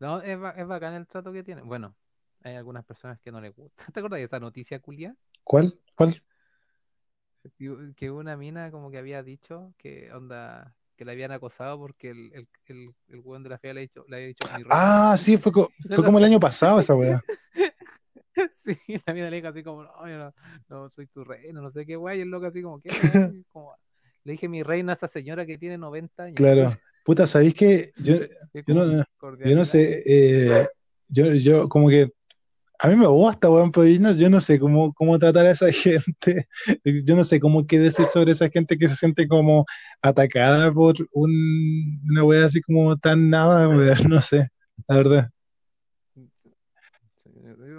[0.00, 1.62] No, es, es bacán el trato que tiene.
[1.62, 1.96] Bueno,
[2.42, 3.84] hay algunas personas que no les gusta.
[3.92, 5.16] ¿Te acuerdas de esa noticia culia?
[5.44, 5.74] ¿Cuál?
[5.94, 6.20] ¿Cuál?
[7.96, 12.32] Que una mina como que había dicho que onda que la habían acosado porque el,
[12.34, 14.44] el, el, el weón de la fea le, ha dicho, le había dicho.
[14.70, 17.20] Ah, sí, fue, co- fue como el año pasado esa weá.
[18.52, 18.76] Sí,
[19.06, 20.34] la mina le dijo así como, no, yo no,
[20.68, 22.88] no soy tu reina, no sé qué guay, y el loco así como, ¿qué?
[23.52, 23.74] Como,
[24.24, 26.36] le dije mi reina a esa señora que tiene 90 años.
[26.36, 26.70] Claro.
[27.04, 28.16] Puta, ¿sabéis que yo,
[28.66, 29.04] yo no,
[29.44, 30.68] yo sé, eh,
[31.08, 32.12] yo, yo como que
[32.78, 35.52] a mí me gusta, weón, pero yo no, yo no sé cómo, cómo tratar a
[35.52, 36.48] esa gente.
[36.84, 39.64] Yo no sé cómo qué decir sobre esa gente que se siente como
[40.00, 44.48] atacada por un, una weá así como tan nada, weón, no sé,
[44.88, 45.30] la verdad.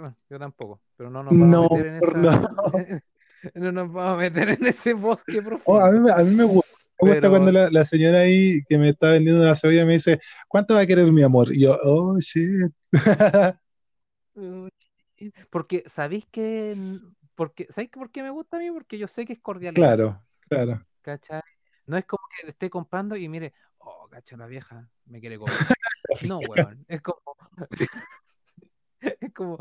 [0.04, 2.12] Yo- bueno, yo tampoco, pero no nos vamos No, a meter en esa,
[3.54, 5.80] no nos vamos a meter en ese bosque Oh, profundo.
[5.84, 6.70] a mí, me- a mí me gusta.
[7.00, 9.94] Me gusta Pero- cuando la, la señora ahí que me está vendiendo la cebolla me
[9.94, 11.52] dice, ¿cuánto va a querer mi amor?
[11.52, 12.72] Y yo, oh, shit.
[15.50, 16.76] Porque, ¿sabéis que,
[17.34, 18.70] porque, ¿sabéis que por qué me gusta a mí?
[18.70, 20.86] Porque yo sé que es cordialidad, Claro, claro.
[21.02, 21.40] ¿cachai?
[21.86, 25.38] No es como que le esté comprando y mire, oh, cacha, la vieja me quiere
[25.38, 25.54] comer.
[26.30, 27.18] No, weón, es como,
[29.20, 29.58] es como,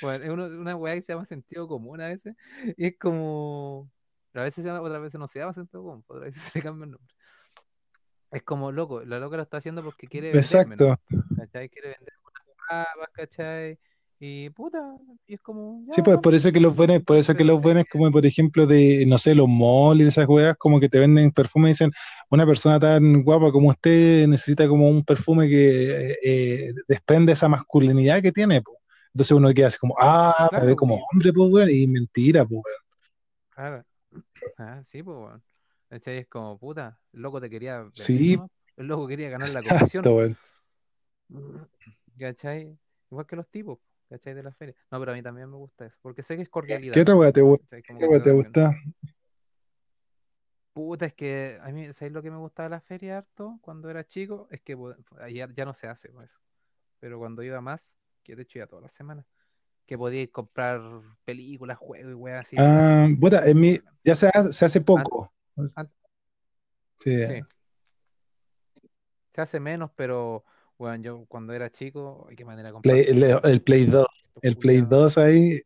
[0.00, 2.34] bueno, es uno- una weá que se llama sentido común a veces,
[2.76, 3.90] y es como,
[4.34, 6.62] a veces se llama, otras veces no se llama sentido común, otras veces se le
[6.62, 7.14] cambia el nombre.
[8.30, 10.92] Es como loco, la loca lo está haciendo porque quiere venderme, ¿no?
[10.92, 11.02] Exacto.
[11.36, 11.68] ¿cachai?
[11.68, 13.78] Quiere vender unas papas, ¿cachai?
[14.18, 14.78] Y puta,
[15.26, 17.84] y es como, Sí, pues por eso que los buenos, por eso que los buenos,
[17.90, 21.30] como por ejemplo de, no sé, los malls y esas weas, como que te venden
[21.30, 21.90] perfume y dicen,
[22.30, 27.48] una persona tan guapa como usted necesita como un perfume que eh, eh, desprende esa
[27.48, 28.78] masculinidad que tiene, po.
[29.14, 32.60] Entonces uno queda así como, ah, me ve como hombre, pues, weón, y mentira, pues,
[32.64, 32.82] weón.
[33.50, 33.84] Claro.
[34.58, 35.42] Ah, sí, pues, weón.
[35.88, 36.18] ¿Cachai?
[36.18, 38.36] Es como, puta, el loco te quería vender Sí.
[38.76, 40.04] El loco quería ganar la comisión.
[40.04, 40.36] Weón.
[42.18, 42.76] ¿Cachai?
[43.08, 44.34] Igual que los tipos, ¿cachai?
[44.34, 44.74] De la feria.
[44.90, 46.94] No, pero a mí también me gusta eso, porque sé que es cordialidad.
[46.94, 47.80] ¿Qué otra wea te gusta?
[47.80, 48.74] ¿Qué te gusta?
[50.72, 53.88] Puta, es que a mí, ¿sabes lo que me gustaba de la feria harto cuando
[53.88, 54.48] era chico?
[54.50, 54.76] Es que
[55.32, 56.40] ya, ya no se hace pues, eso.
[56.98, 59.26] Pero cuando iba más, que de hecho iba todas las semanas,
[59.86, 60.80] que podíais comprar
[61.24, 62.56] películas, juegos y weas así.
[62.58, 65.32] Ah, puta, en mi, ya se hace, se hace poco.
[66.98, 67.10] Sí.
[67.26, 67.42] Sí.
[69.32, 70.44] Se hace menos, pero
[70.78, 74.56] bueno, yo cuando era chico, qué manera comprar Play- el, el Play 2, estos el
[74.56, 75.14] Play culiados.
[75.14, 75.60] 2 ahí,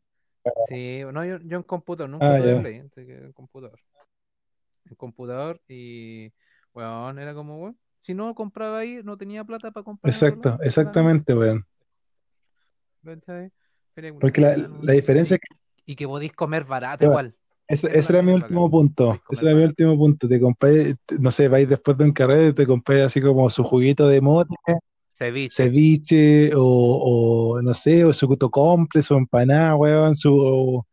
[0.67, 2.61] Sí, no, yo, yo en computador, nunca Ah, tuve ya.
[2.61, 3.79] Play, en computador.
[4.87, 6.33] En computador y,
[6.73, 11.35] bueno, era como, bueno, si no compraba ahí, no tenía plata para comprar exacto, exactamente,
[11.35, 11.67] weón.
[14.19, 17.05] Porque la, la diferencia es que Y que podéis comer barato Claro.
[17.05, 17.37] igual.
[17.69, 19.23] ese, ese era mi último punto.
[19.31, 20.29] Ese era mi último punto.
[20.29, 23.63] Te compré, te- no sé, vais después de un carrete, te compré así como su
[23.65, 24.55] juguito de mote,
[25.19, 25.71] Ceviche.
[25.71, 26.63] ceviche, o,
[27.57, 30.85] o no sé, o su cumple, su empanada, weón, su.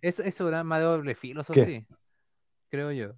[0.00, 1.58] Eso, eso era más de doble filo, eso ¿Qué?
[1.58, 1.86] sí,
[2.70, 3.14] creo yo.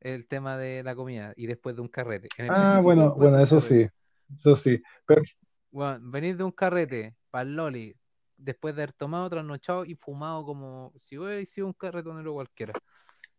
[0.00, 2.32] El tema de la comida y después de un carrete.
[2.36, 3.86] En Ah, bueno, bueno, eso sí,
[4.34, 4.80] eso sí.
[5.06, 5.22] Pero
[5.70, 7.94] Bueno, venir de un carrete para el Loli,
[8.36, 12.72] después de haber tomado, trasnochado y fumado como si hubiera sido un carretonero cualquiera.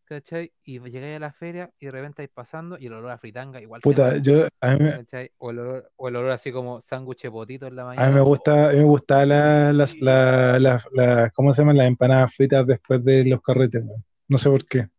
[0.05, 0.51] ¿cachai?
[0.65, 3.61] Y llegáis a la feria y de repente vais pasando y el olor a fritanga
[3.61, 5.31] igual Puta, yo, a mí, me- ¿cachai?
[5.37, 8.15] O el olor, o el olor así como sándwich potito en la a mí mañana.
[8.15, 11.77] me gusta, a mí me gusta la, las, la, la- la- ¿cómo se llaman?
[11.77, 14.03] Las empanadas fritas después de los carretes, weón.
[14.27, 14.89] No sé por qué.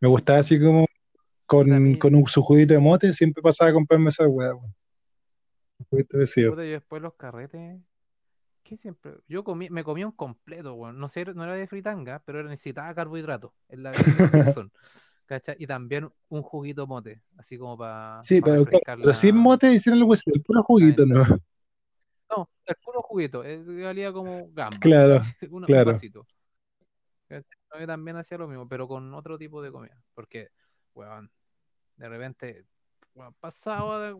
[0.00, 0.86] Me gustaba así como
[1.46, 4.74] con, con un su juguito de mote, siempre pasaba a comprarme esa weá, weón.
[6.36, 7.80] Yo después los carretes.
[8.70, 9.14] ¿Qué siempre?
[9.26, 10.96] Yo comí, me comía un completo, weón.
[10.96, 13.90] No sé, no era de fritanga, pero necesitaba carbohidratos en la
[14.60, 14.70] corazón,
[15.26, 15.56] ¿cachai?
[15.58, 19.98] Y también un juguito mote, así como para Sí, pero, claro, pero sin mote hicieron
[19.98, 21.20] el hueso, el puro juguito, ¿no?
[22.30, 23.42] No, el puro juguito,
[23.82, 24.78] valía como gamba.
[24.78, 25.90] Claro, así, una- claro.
[25.90, 26.26] Un vasito.
[27.26, 27.58] ¿Cachai?
[27.80, 30.00] Yo también hacía lo mismo, pero con otro tipo de comida.
[30.14, 30.50] Porque,
[30.94, 31.28] weón,
[31.96, 32.66] de repente,
[33.14, 34.16] weón, pasaba de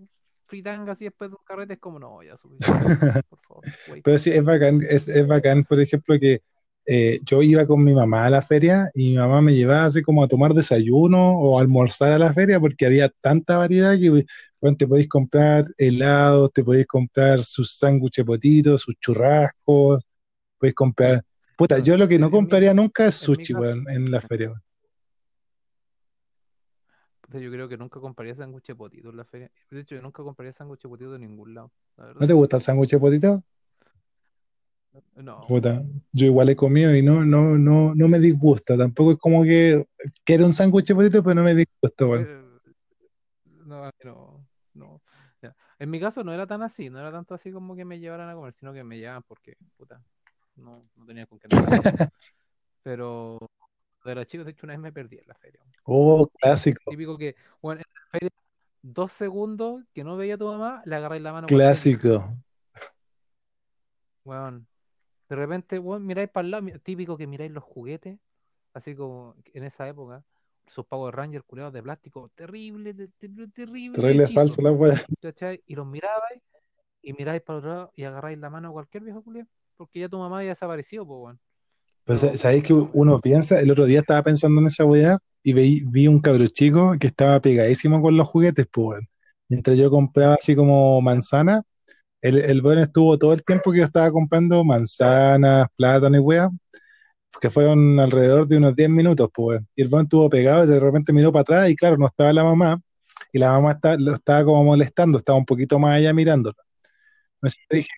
[0.51, 2.85] fritanga así después de un carrete, es como, no, ya suficiente,
[3.31, 3.65] por favor.
[4.05, 6.43] Pero sí, es bacán, es, es bacán, por ejemplo, que
[6.87, 10.03] eh, yo iba con mi mamá a la feria y mi mamá me llevaba así
[10.03, 14.27] como a tomar desayuno o a almorzar a la feria porque había tanta variedad que
[14.61, 20.05] bueno, te podéis comprar helados, te podéis comprar sus sándwiches potitos, sus churrascos,
[20.59, 21.25] podéis comprar...
[21.57, 24.49] Puta, yo lo que no compraría nunca es sushi, weón, en la feria.
[24.49, 24.63] weón.
[27.31, 29.49] Puta, yo creo que nunca compraría sándwich de potito en la feria.
[29.70, 32.20] De hecho, yo nunca compraría sándwich de potito de ningún lado, la verdad.
[32.22, 33.45] ¿No te gusta el sándwich potito?
[35.14, 38.76] No, Puta, yo igual he comido y no, no, no, no me disgusta.
[38.76, 39.87] Tampoco es como que
[40.24, 42.43] quiero un sándwich potito, pero no me disgusta, eh,
[43.45, 45.03] no, no, no.
[45.41, 45.55] Ya.
[45.78, 48.28] En mi caso no era tan así, no era tanto así como que me llevaran
[48.28, 50.03] a comer, sino que me llevaban porque, puta,
[50.57, 51.47] no, no tenía con qué.
[52.83, 53.39] Pero
[54.09, 55.61] de los chicos, de hecho, una vez me perdí en la feria.
[55.85, 58.31] Oh, clásico, Típico que, bueno, en la feria,
[58.83, 61.47] dos segundos que no veía a tu mamá, le agarráis la mano.
[61.47, 62.29] clásico.
[64.25, 64.67] Weón.
[65.29, 68.19] De repente, weón, miráis para el lado, típico que miráis los juguetes,
[68.75, 70.25] así como en esa época,
[70.67, 75.05] sus Power Rangers culiados de plástico, terrible, de- de- terrible, Terrible hechizo, falso la.
[75.21, 75.63] ¿cachai?
[75.67, 76.43] Y los mirabais
[77.03, 80.09] y miráis para otro lado y agarráis la mano a cualquier viejo culiado, porque ya
[80.09, 81.41] tu mamá había desaparecido, pues, weón.
[82.19, 86.09] Sabéis que uno piensa, el otro día estaba pensando en esa weá y vi, vi
[86.09, 89.01] un cabro chico que estaba pegadísimo con los juguetes, pues.
[89.49, 91.63] Mientras yo compraba así como manzana,
[92.23, 96.51] el, el estuvo todo el tiempo que yo estaba comprando manzanas, plátanos y weá,
[97.41, 99.61] que fueron alrededor de unos 10 minutos, pues.
[99.77, 102.33] Y el weón estuvo pegado y de repente miró para atrás y claro, no estaba
[102.33, 102.81] la mamá
[103.33, 106.57] y la mamá está- lo estaba como molestando, estaba un poquito más allá mirándolo.
[107.37, 107.89] Entonces dije,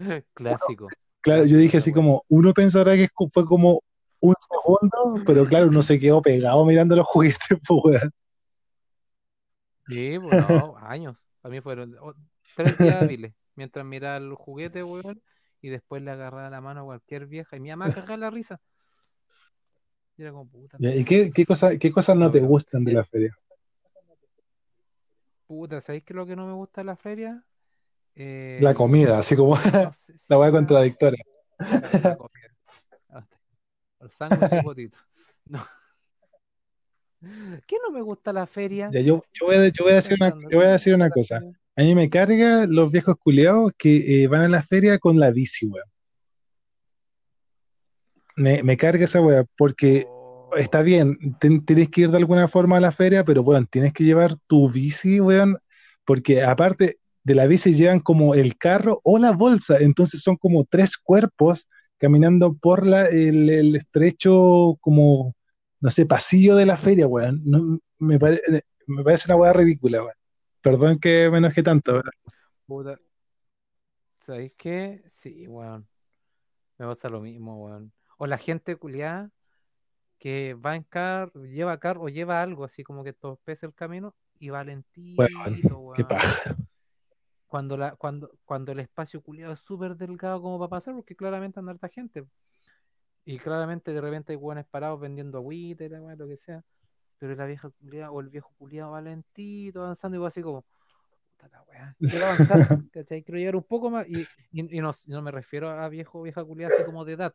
[0.34, 0.88] Clásico.
[1.20, 3.82] Claro, yo dije así como, uno pensará que fue como
[4.20, 8.12] un segundo, pero claro, uno se quedó pegado mirando los juguetes, pues, weón.
[9.86, 11.24] Sí, pues no, años.
[11.42, 11.96] A mí fueron
[12.54, 15.22] tres días hábiles, mientras miraba los juguetes, weón,
[15.62, 18.60] y después le agarraba la mano a cualquier vieja y mi mamá cagaba la risa.
[20.16, 22.92] Y era como, puta, ¿Y qué, qué, cosa- qué cosas no No, te gustan de
[22.92, 23.32] la feria?
[25.46, 27.44] puta, ¿sabéis qué es lo que no me gusta de la feria?
[28.20, 31.24] Eh, La comida, así como no sé si la sea- contradictoria.
[32.02, 32.48] la comida.
[33.10, 33.26] Ah,
[34.00, 34.90] Los sándwiches.
[35.46, 35.64] No.
[37.66, 38.90] ¿Qué no me gusta la feria?
[38.92, 40.92] Ya, yo, yo voy a, yo voy a decir una, yo voy a ¿qué decir
[40.92, 41.40] me una cosa.
[41.76, 45.30] A mí me carga los viejos culiados que eh, van a la feria con la
[45.30, 45.86] bici, weón.
[48.36, 52.48] Me, me carga esa weá, porque Oh, está bien, ten- tienes que ir de alguna
[52.48, 55.58] forma a la feria, pero weón, tienes que llevar tu bici, weón,
[56.04, 60.64] porque aparte de la bici llevan como el carro o la bolsa, entonces son como
[60.64, 65.34] tres cuerpos caminando por la, el, el estrecho, como,
[65.80, 67.42] no sé, pasillo de la feria, weón.
[67.44, 68.40] No, me, pare-
[68.86, 70.14] me parece una weá ridícula, weón.
[70.62, 72.04] Perdón que me enoje tanto, weón.
[72.66, 72.98] Puta.
[74.20, 75.02] ¿Sabéis qué?
[75.06, 75.88] Sí, weón.
[76.78, 77.92] Me pasa lo mismo, weón.
[78.18, 79.30] O la gente culiada
[80.18, 84.14] que va en carro, lleva carro o lleva algo así como que topece el camino
[84.38, 86.04] y va lentito, qué weón.
[86.04, 86.56] paja.
[87.48, 91.58] Cuando, la, cuando, cuando el espacio culiado es súper delgado como para pasar, porque claramente
[91.58, 92.24] anda harta gente.
[93.24, 96.62] Y claramente de repente hay weones parados vendiendo agüita y la lo que sea.
[97.18, 100.62] Pero la vieja culiada o el viejo culiado va lentito avanzando y va así como,
[101.32, 101.96] puta la weá.
[101.98, 102.58] Quiero avanzar,
[102.92, 103.22] ¿cachai?
[103.22, 104.06] Quiero llegar un poco más.
[104.08, 104.20] Y,
[104.52, 107.34] y, y no, no me refiero a viejo o vieja culiada así como de edad,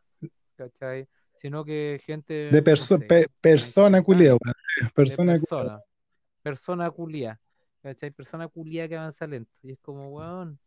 [0.55, 1.07] ¿cachai?
[1.35, 2.33] Sino que gente.
[2.33, 4.87] De no perso- sé, pe- persona 30 culiao, años, weón.
[4.87, 5.39] de Persona culiao.
[5.49, 5.81] persona.
[6.43, 7.39] Persona culia.
[7.83, 8.11] ¿Cachai?
[8.11, 9.51] Persona culia que avanza lento.
[9.61, 10.57] Y es como, weón,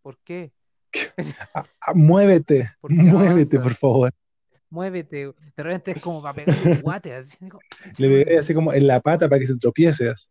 [0.00, 0.52] ¿por qué?
[1.54, 3.62] Ah, ah, muévete, ¿Por qué muévete, avanza?
[3.62, 4.12] por favor.
[4.70, 5.32] Muévete.
[5.56, 7.36] De repente es como para pegar un guate así.
[7.98, 10.08] Le pegué así como en la pata para que se tropiece.
[10.08, 10.22] Otra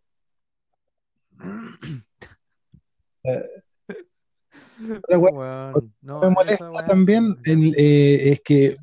[6.01, 8.77] no, me molesta también sí, el, eh, es que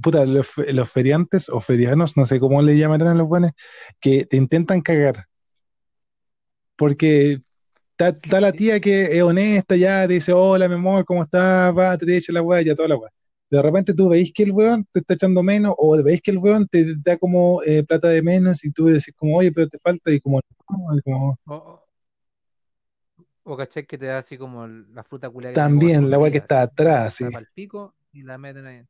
[0.00, 3.52] puta, los, los feriantes o ferianos, no sé cómo le llamarán a los buenos,
[4.00, 5.29] que te intentan cagar.
[6.80, 7.42] Porque
[7.92, 11.76] está, está la tía que es honesta, ya te dice, hola, mi amor, ¿cómo estás?
[11.76, 13.10] Va, te echa la weá, ya toda la weá.
[13.50, 16.38] De repente tú veis que el weón te está echando menos, o veis que el
[16.38, 19.78] weón te da como eh, plata de menos, y tú decís como, oye, pero te
[19.78, 21.38] falta, y como, no, y como
[23.44, 26.62] O, cachai que te da así como la fruta culia también la weá que está
[26.62, 28.86] así, atrás, sí, está para el pico y la meten ahí.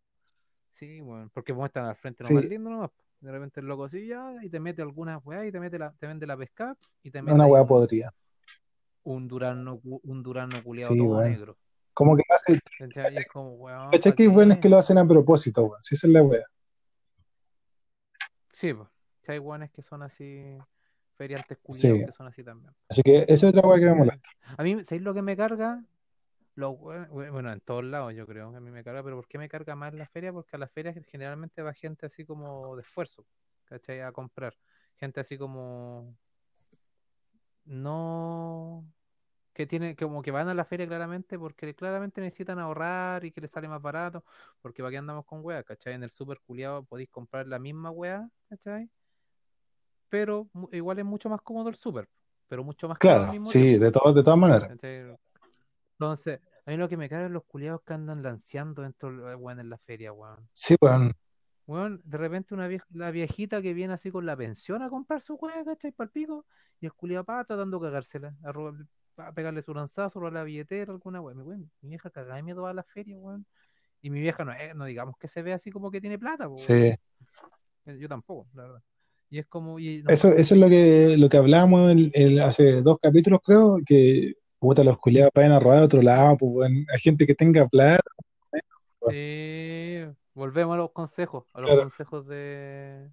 [0.68, 2.90] Sí, bueno, porque muestran al frente más sí, lindo nomás.
[3.20, 5.92] De repente el loco así ya, y te mete algunas weas y te mete la,
[5.92, 8.14] te vende la pesca y te mete una weá un, podrida.
[9.04, 11.30] un durano, un durano culiado Sí, todo bueno.
[11.30, 11.56] negro.
[11.92, 12.58] Como que hace,
[13.18, 15.82] es como, weón, ¿cachai ¿para que hay weones que lo hacen a propósito, weón?
[15.82, 16.44] Sí, esa es la weá.
[18.52, 18.88] Sí, pues.
[19.22, 20.56] Si hay weones que son así,
[21.16, 22.72] feriantes culiados Sí, que son así también.
[22.88, 23.98] así que esa es otra weá que me ¿Cachai?
[23.98, 24.30] molesta.
[24.56, 25.84] A mí, ¿sabéis lo que me carga?
[26.54, 29.38] Los bueno, en todos lados yo creo que a mí me carga, pero ¿por qué
[29.38, 30.32] me carga más la feria?
[30.32, 33.24] Porque a la feria generalmente va gente así como de esfuerzo,
[33.64, 34.00] ¿cachai?
[34.00, 34.54] A comprar.
[34.96, 36.16] Gente así como
[37.64, 38.84] no
[39.52, 43.40] que tiene como que van a la feria claramente porque claramente necesitan ahorrar y que
[43.40, 44.24] les sale más barato,
[44.62, 45.94] porque para qué andamos con weas, ¿cachai?
[45.94, 48.88] En el super culiado podéis comprar la misma wea, ¿cachai?
[50.08, 52.08] Pero igual es mucho más cómodo el super,
[52.48, 53.84] pero mucho más caro Claro, mismo sí, tiempo.
[53.84, 54.68] de todas, de todas maneras.
[54.68, 55.16] ¿cachai?
[56.00, 59.34] Entonces, a mí lo que me carga es los culiados que andan lanceando dentro de
[59.34, 60.38] weón en la feria, weón.
[60.54, 61.12] Sí, weón.
[61.66, 65.20] Weón, de repente una vieja, la viejita que viene así con la pensión a comprar
[65.20, 65.92] su weá, ¿cachai?
[65.92, 66.46] Para el pico,
[66.80, 68.86] y el culiado pa tratando de cagársela, a, robar-
[69.18, 71.20] a pegarle su lanzazo, robar la billetera, alguna.
[71.20, 73.44] Mi, weón, mi vieja cagada de miedo a la feria, weón.
[74.00, 76.56] Y mi vieja no, no digamos que se ve así como que tiene plata, weón.
[76.58, 76.72] Sí.
[77.84, 78.82] Eh, Yo tampoco, la verdad.
[79.28, 82.10] Y es como, y no Eso, eso es lo que, que, lo que hablábamos el-
[82.14, 86.38] el- hace dos capítulos, creo, que puta, los culiados vayan a robar a otro lado,
[86.38, 86.70] pues.
[86.92, 88.02] Hay gente que tenga plata,
[89.06, 90.04] sí,
[90.34, 93.10] volvemos a los consejos, a los Claro, consejos de,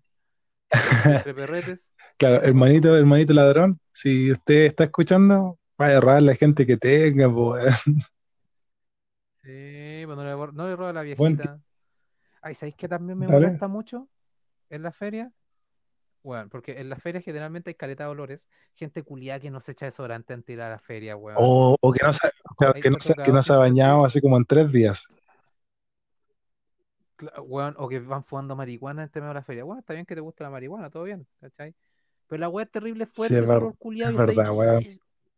[1.03, 1.91] de entre perretes.
[2.17, 6.65] claro, a hermanito, hermanito ladrón, si usted está escuchando, vaya a robar a la gente
[6.65, 7.63] que tenga, pues.
[9.43, 11.61] Sí, pues no le, bor- no le roba a la viejita.
[12.41, 14.09] Ay, ¿sabéis que también me molesta mucho
[14.69, 15.33] en la feria?
[16.27, 18.49] Bueno, porque en las ferias generalmente hay caleta de olores.
[18.75, 21.37] Gente culiada que no se echa desodorante antes de ir a la feria, weón.
[21.39, 22.29] O, o que no se,
[22.81, 25.07] que no se, que no se ha bañado así, como en tres días.
[27.15, 29.63] cla- weón, o que van fumando marihuana antes de ir a la feria.
[29.63, 31.73] Bueno, está bien que te guste la marihuana, todo bien, ¿cachai?
[32.27, 34.83] Pero la weá es terrible Sí, fuerte, es ese ver- olor culiado es verdad, weón.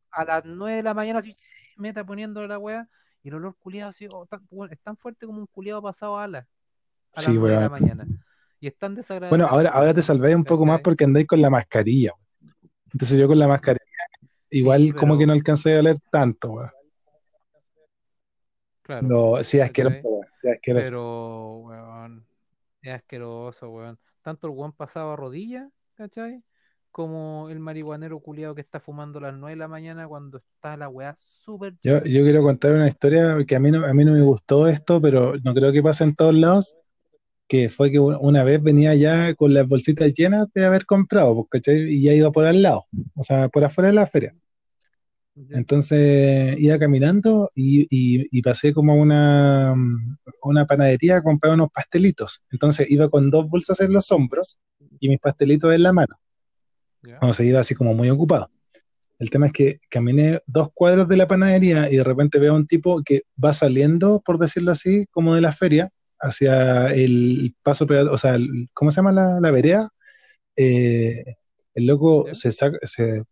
[0.09, 1.35] a las 9 de la mañana así,
[1.77, 2.89] meta poniendo la weá.
[3.21, 6.17] Y el olor culiado así, oh, tan- weón, es tan fuerte como un culiado pasado
[6.17, 6.47] a alas
[7.13, 7.71] a las Sí, 9 de la weón.
[7.79, 8.07] mañana.
[8.61, 8.97] Y es tan
[9.29, 12.13] Bueno, ahora, ahora te salváis un poco más porque andáis con la mascarilla.
[12.91, 13.79] Entonces yo con la mascarilla
[14.51, 16.71] Sí, igual como que no alcancé a oler tanto, weón.
[18.81, 20.85] claro, No, sí, asqueroso, sí, asqueroso.
[20.85, 22.25] Pero, weón,
[22.81, 23.99] es asqueroso, weón.
[24.23, 26.43] Tanto el weón pasado a rodillas, ¿cachai?
[26.91, 30.75] Como el marihuanero culiado que está fumando a las 9 de la mañana cuando está
[30.75, 34.03] la weá súper Yo, yo quiero contar una historia que a mí no, a mí
[34.03, 36.75] no me gustó esto, pero no creo que pase en todos lados,
[37.49, 41.47] que fue que una vez venía ya con las bolsitas llenas de haber comprado, pues,
[41.51, 41.93] ¿cachai?
[41.93, 42.85] Y ya iba por al lado,
[43.15, 44.35] o sea, por afuera de la feria.
[45.51, 49.73] Entonces iba caminando y, y- y pasé como a una,
[50.43, 52.41] una panadería a comprar unos pastelitos.
[52.51, 54.57] Entonces iba con dos bolsas en los hombros
[54.99, 56.15] y mis pastelitos en la mano.
[57.03, 57.19] ¿Ya?
[57.21, 58.49] O sea, iba así como muy ocupado.
[59.19, 62.57] El tema es que caminé dos cuadros de la panadería y de repente veo a
[62.57, 65.89] un tipo que va saliendo, por decirlo así, como de la feria,
[66.19, 69.89] hacia el paso, o sea, el- ¿cómo se llama la, la vereda?
[70.55, 71.23] Eh,
[71.75, 73.23] el loco se, saca- se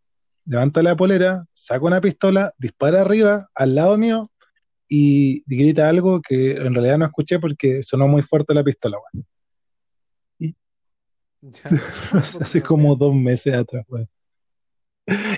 [0.45, 4.31] levanta la polera, saca una pistola, dispara arriba, al lado mío,
[4.87, 9.25] y grita algo que en realidad no escuché porque sonó muy fuerte la pistola, weón.
[10.39, 10.55] Y-
[11.41, 11.69] ¿Ya?
[12.11, 13.85] Por Hace como dos meses atrás.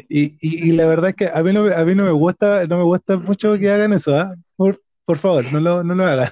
[0.08, 2.12] Y, y, y la verdad es que a mí no, me- a mí no me
[2.12, 4.36] gusta, no me gusta mucho que hagan eso, ¿ah?
[4.56, 6.32] Por, por favor, no lo, no lo hagan.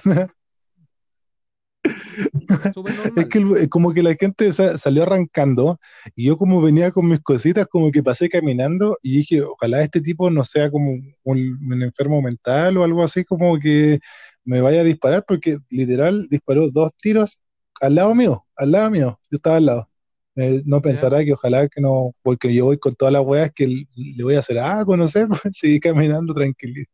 [3.16, 5.78] Es que el- como que la gente sa- salió arrancando
[6.14, 10.00] y yo como venía con mis cositas, como que pasé caminando y dije, ojalá este
[10.00, 13.98] tipo no sea como un, un enfermo mental o algo así, como que
[14.44, 17.40] me vaya a disparar, porque literal disparó dos tiros
[17.80, 19.88] al lado mío, al lado mío, yo estaba al lado.
[20.36, 23.66] Eh, no pensará que ojalá que no, porque yo voy con todas las weas que
[23.66, 26.92] le voy a hacer algo, no sé, pues seguí caminando tranquilito.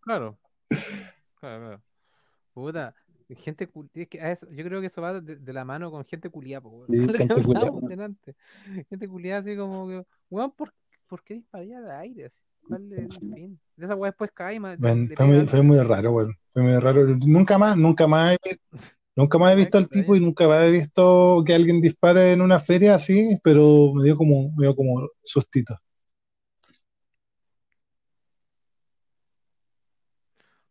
[0.00, 0.38] Claro,
[1.40, 1.82] claro, claro.
[2.54, 2.94] Puta,
[3.34, 6.04] gente es que a eso- yo creo que eso va de, de la mano con
[6.04, 6.68] gente culiada.
[6.88, 7.72] Sí, gente culiada.
[8.90, 10.72] Gente culiada así como que, weón, ¿por,
[11.08, 12.40] por qué disparar al aire así?
[12.68, 13.60] ¿Cuál es el fin?
[13.76, 16.12] De esa weá después cae y ma- le, Bueno, le fue muy, fue muy raro,
[16.12, 16.34] weón.
[16.52, 17.06] Fue muy raro.
[17.26, 18.58] Nunca más, nunca más he
[19.16, 22.42] Nunca más he visto al tipo y nunca más he visto que alguien dispare en
[22.42, 25.76] una feria así, pero me dio como, me dio como sustito.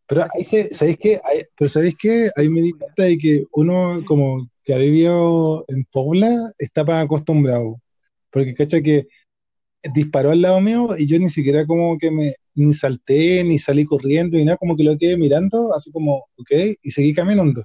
[0.08, 1.20] Pero ahí se, ¿sabéis qué?
[1.24, 2.30] Ahí- pero ¿sabéis qué?
[2.36, 7.02] Ahí me di cuenta de que uno como que ha vivido en Pobla está para
[7.02, 7.82] acostumbrado.
[8.32, 9.08] Porque cacha que
[9.94, 13.86] disparó al lado mío y yo ni siquiera como que me ni salté, ni salí
[13.86, 16.52] corriendo, ni nada, como que lo quedé mirando, así como, ok,
[16.82, 17.64] y seguí caminando.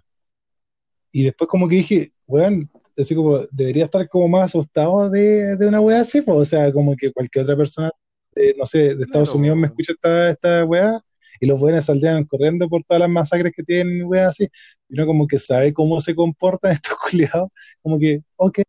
[1.12, 5.66] Y después como que dije, weón, así como, debería estar como más asustado de, de
[5.66, 7.91] una weá así, pues, o sea, como que cualquier otra persona,
[8.36, 11.01] eh, no sé, de Estados Claro, Unidos me escucha esta, esta weá,
[11.41, 14.49] y los buenos saldrían corriendo por todas las masacres que tienen, weá así,
[14.89, 17.49] y uno como que sabe cómo se comportan estos culiados,
[17.83, 18.61] como que, ok,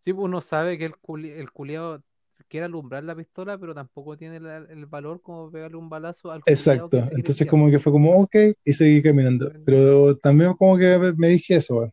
[0.00, 2.02] Sí, pues uno sabe que el, culi- el culiao
[2.48, 6.40] quiere alumbrar la pistola, pero tampoco tiene la- el valor como pegarle un balazo al
[6.46, 8.34] exacto, que entonces como que fue como, ok,
[8.64, 11.92] y seguí caminando, pero también como que me dije eso, weón.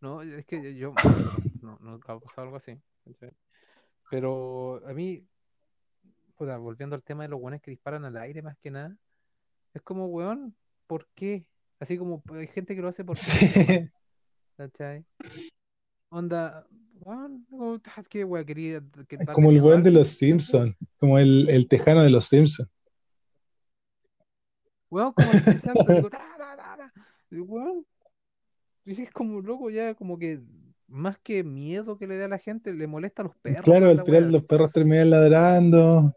[0.00, 0.92] No, es que yo
[1.62, 2.78] no, nunca ha pasado algo así.
[4.10, 5.24] Pero a mí,
[6.36, 8.96] puta, volviendo al tema de los weones que disparan al aire más que nada,
[9.74, 10.54] es como, weón,
[10.86, 11.44] ¿por qué?
[11.80, 13.88] Así como hay gente que lo hace por Sí.
[14.56, 15.04] ¿cachai?
[16.08, 16.66] Onda,
[17.00, 17.46] weón,
[17.84, 20.08] "Ah, qué weón, quería que Como el weón de alguien", los.
[20.08, 22.70] Simpsons, como el, el tejano de los Simpsons.
[24.88, 25.32] Weón, como,
[28.86, 30.40] y es como loco ya, como que
[30.86, 33.90] más que miedo que le da a la gente, le molesta a los perros Claro,
[33.90, 36.14] al final los perros terminan ladrando.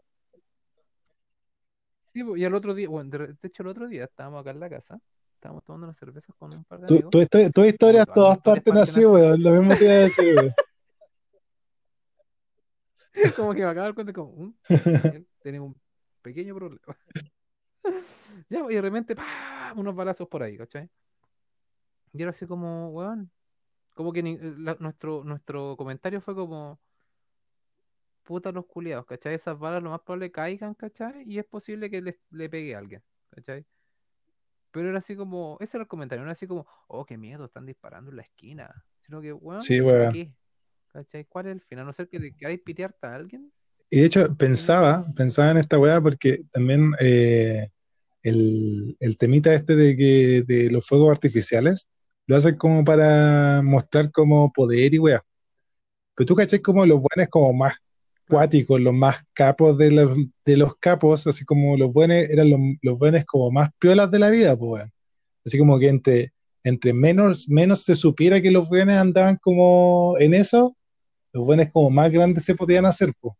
[2.12, 4.68] Sí, y al otro día, bueno, de, hecho el otro día estábamos acá en la
[4.68, 4.98] casa,
[5.34, 8.06] estábamos tomando unas cervezas con un par de Tu, amigos, tu, histo- tu como historias
[8.06, 9.42] todas mis todas parten parten así, weón.
[9.42, 10.54] Lo mismo te iba a decir, weón.
[13.36, 15.80] como que me acabo de dar cuenta como, "Mm, Daniel, tenemos un
[16.22, 16.80] pequeño problema.
[18.48, 19.72] Ya, y de repente, ¡pah!
[19.76, 20.88] unos balazos por ahí, ¿cachai?
[22.12, 23.30] Y era así como, weón,
[23.94, 26.80] como que ni- eh, la- nuestro, nuestro comentario fue como,
[28.30, 29.34] puta los culiados, ¿cachai?
[29.34, 31.24] Esas balas lo más probable caigan, ¿cachai?
[31.26, 33.66] Y es posible que le, le pegue a alguien, ¿cachai?
[34.70, 37.44] Pero era así como, ese era el comentario, no era así como, oh, qué miedo,
[37.46, 38.84] están disparando en la esquina.
[39.00, 40.12] Sino que, weón, Sí, ¿para weón.
[40.12, 40.34] qué?
[40.88, 41.24] ¿Cachai?
[41.26, 41.78] ¿Cuál es el fin?
[41.80, 43.52] A no ser que te queráis pitearte a alguien.
[43.90, 47.68] Y de hecho, pensaba, final, pensaba en esta weá porque también eh,
[48.22, 51.88] el, el temita este de que de los fuegos artificiales
[52.26, 55.22] lo hacen como para mostrar como poder y weá.
[56.16, 57.74] Pero tú caché como los buenos como más.
[58.30, 60.16] Cuáticos, los más capos de los,
[60.46, 64.18] de los capos, así como los buenos eran los, los buenos como más piolas de
[64.18, 64.84] la vida, pues.
[65.44, 66.32] Así como que entre,
[66.64, 70.76] entre menos, menos se supiera que los buenos andaban como en eso,
[71.32, 73.34] los buenos como más grandes se podían hacer, pues.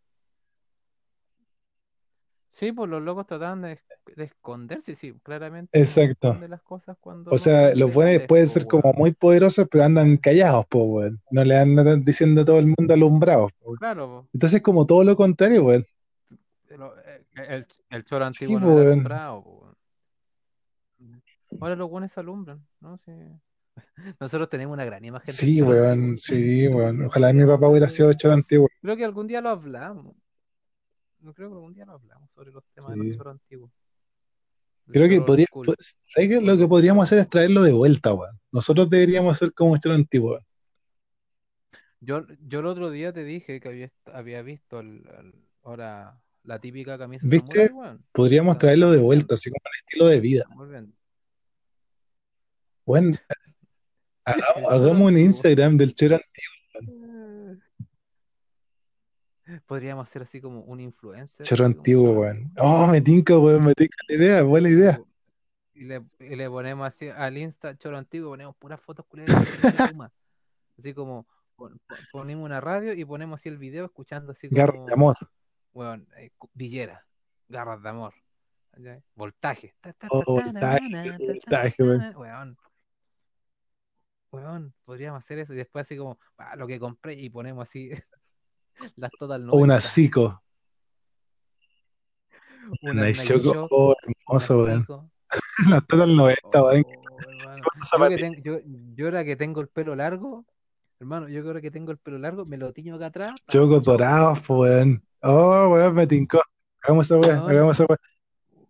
[2.50, 3.78] Sí, pues los locos trataban de,
[4.16, 6.28] de esconderse, sí, claramente Exacto.
[6.28, 10.16] esconde las cosas cuando O sea, los buenos pueden ser como muy poderosos, pero andan
[10.16, 11.22] callados, pues, weón.
[11.30, 13.74] No le andan diciendo a todo el mundo alumbrados, po.
[13.76, 15.84] Claro, Entonces, como todo lo contrario, weón.
[16.66, 19.76] po, lo- eh, el, el choro antiguo no era alumbrado, po.
[21.60, 22.98] Ahora los buenos alumbran, ¿no?
[23.04, 23.12] Sí.
[24.20, 26.18] Nosotros tenemos una gran imagen Sí, weón.
[26.18, 27.04] Sí, weón.
[27.04, 28.68] Ojalá mi papá hubiera sido choro antiguo.
[28.80, 30.14] Creo que algún día lo hablamos.
[31.20, 33.70] No creo que algún día lo hablamos sobre los temas de los choros antiguos.
[34.86, 35.98] El Creo que podría, pues.
[36.42, 38.40] Lo que podríamos hacer es traerlo de vuelta, weón.
[38.50, 40.46] Nosotros deberíamos ser como choro antiguo, weón.
[42.00, 46.58] Yo, yo el otro día te dije que había, había visto el- el- ahora la
[46.58, 47.66] típica camisa ¿Viste?
[47.68, 48.04] samurai, weón.
[48.12, 50.44] Podríamos traerlo de vuelta, así como un estilo de vida.
[50.54, 50.96] Volviendo.
[52.86, 53.18] Weón,
[54.26, 55.18] El hagamos, un.
[55.18, 56.49] Instagram del choro antiguo.
[59.66, 62.52] Podríamos hacer así como un influencer, como antiguo, weón.
[62.58, 65.00] Oh, me tinca, weón, me tinca la idea, buena idea.
[65.74, 70.12] y le, y le ponemos así al Insta choro antiguo, ponemos puras fotos de Puma.
[70.78, 71.26] Así como
[71.56, 74.92] pon- pon- ponemos una radio y ponemos así el video escuchando así Garra de como,
[74.92, 75.16] amor.
[75.74, 77.06] weón, eh, Villera,
[77.48, 78.14] garras de amor,
[79.14, 82.14] voltaje, ta, ta, ta, Oh, ta, voltaje, voltaje, weón.
[82.16, 82.56] weón,
[84.32, 87.90] weón, podríamos hacer eso y después así como, "Ah, lo que compré y ponemos así
[88.96, 90.42] las total O una 90, Zico.
[92.82, 93.54] unas Nice Nike Choco.
[93.54, 94.80] Shock, Oh, hermoso, weón.
[94.80, 95.10] Zico.
[95.68, 96.84] La Total 90, weón.
[96.86, 97.00] Oh.
[97.98, 98.60] Con Yo, yo,
[98.94, 100.46] yo ahora que tengo el pelo largo,
[100.98, 103.34] hermano, yo ahora que tengo el pelo largo, me lo tiño acá atrás.
[103.48, 105.02] Chocos dorados, weón.
[105.22, 106.40] Oh, weón, me tincó.
[106.82, 107.98] Hagamos esa Weón, hagamos esa weón,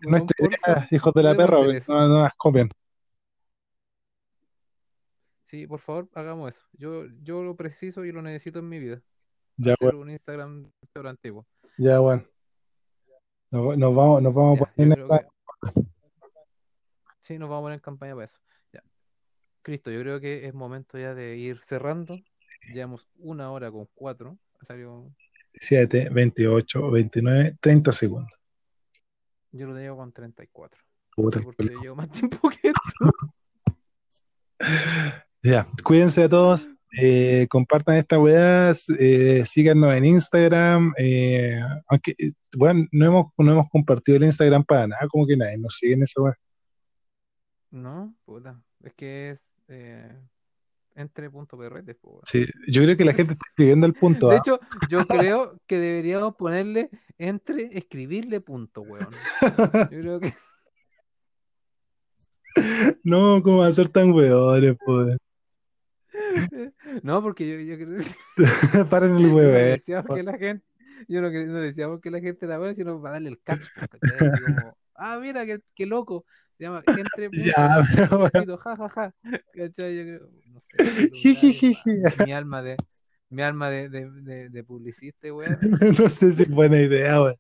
[0.00, 1.78] Nuestra idea, hijos de la perra, weón.
[1.88, 2.70] No, no las copian.
[5.44, 6.62] Sí, por favor, hagamos eso.
[6.72, 9.02] Yo, yo lo preciso y lo necesito en mi vida.
[9.62, 10.02] Ya, Hacer weón.
[10.02, 11.46] un Instagram pero antiguo.
[11.76, 12.26] Ya, weón.
[13.50, 15.26] Nos, nos vamos, nos vamos a Ya, poner yo en que
[17.22, 18.36] Sí, nos vamos a poner en campaña para eso.
[18.72, 18.82] Ya.
[19.62, 22.14] Cristo, yo creo que es momento ya de ir cerrando.
[22.72, 24.38] Llevamos una hora con cuatro.
[24.60, 25.12] Ha salido-
[25.54, 28.32] 7, 28, 29, 30 segundos.
[29.52, 30.80] Yo lo llevo con 34.
[31.16, 32.80] Puta, porque yo llevo más tiempo que esto.
[35.42, 36.70] Ya, cuídense a todos.
[36.98, 40.92] Eh, compartan esta weá, eh, síganos en Instagram.
[40.98, 45.36] eh, aunque, eh, bueno, no hemos, no hemos compartido el Instagram para nada, como que
[45.36, 46.36] nadie nos sigue en esa weá.
[47.70, 48.60] No, puta.
[48.82, 50.18] Es que es eh,
[50.94, 52.20] entre punto perrete, po.
[52.24, 54.28] Sí, yo creo que la gente está escribiendo el punto.
[54.28, 54.38] De ¿ah?
[54.38, 59.14] hecho, yo creo que deberíamos ponerle entre escribirle punto, weón.
[59.90, 60.32] Yo creo que
[63.04, 65.16] No, ¿cómo va a ser tan weones, pues?
[67.02, 69.52] No, porque yo, yo creo que Paren el weón.
[69.52, 70.64] decía porque la gente,
[71.08, 73.68] yo no, que- no decía porque la gente era buena, sino para darle el ¿cachai?
[74.18, 76.24] Así como, ah, mira, qué, qué loco.
[76.58, 77.02] Se llama punto,
[77.32, 78.26] Ya, pero weón.
[78.26, 79.14] escrito, ja, ja, ja.
[79.54, 79.96] ¿Cachai?
[79.96, 81.80] Yo creo, no sé.
[82.26, 82.76] Mi alma de,
[83.30, 85.58] mi alma de, de, de, de publicista, weón.
[85.98, 87.36] No sé si es buena idea, weón.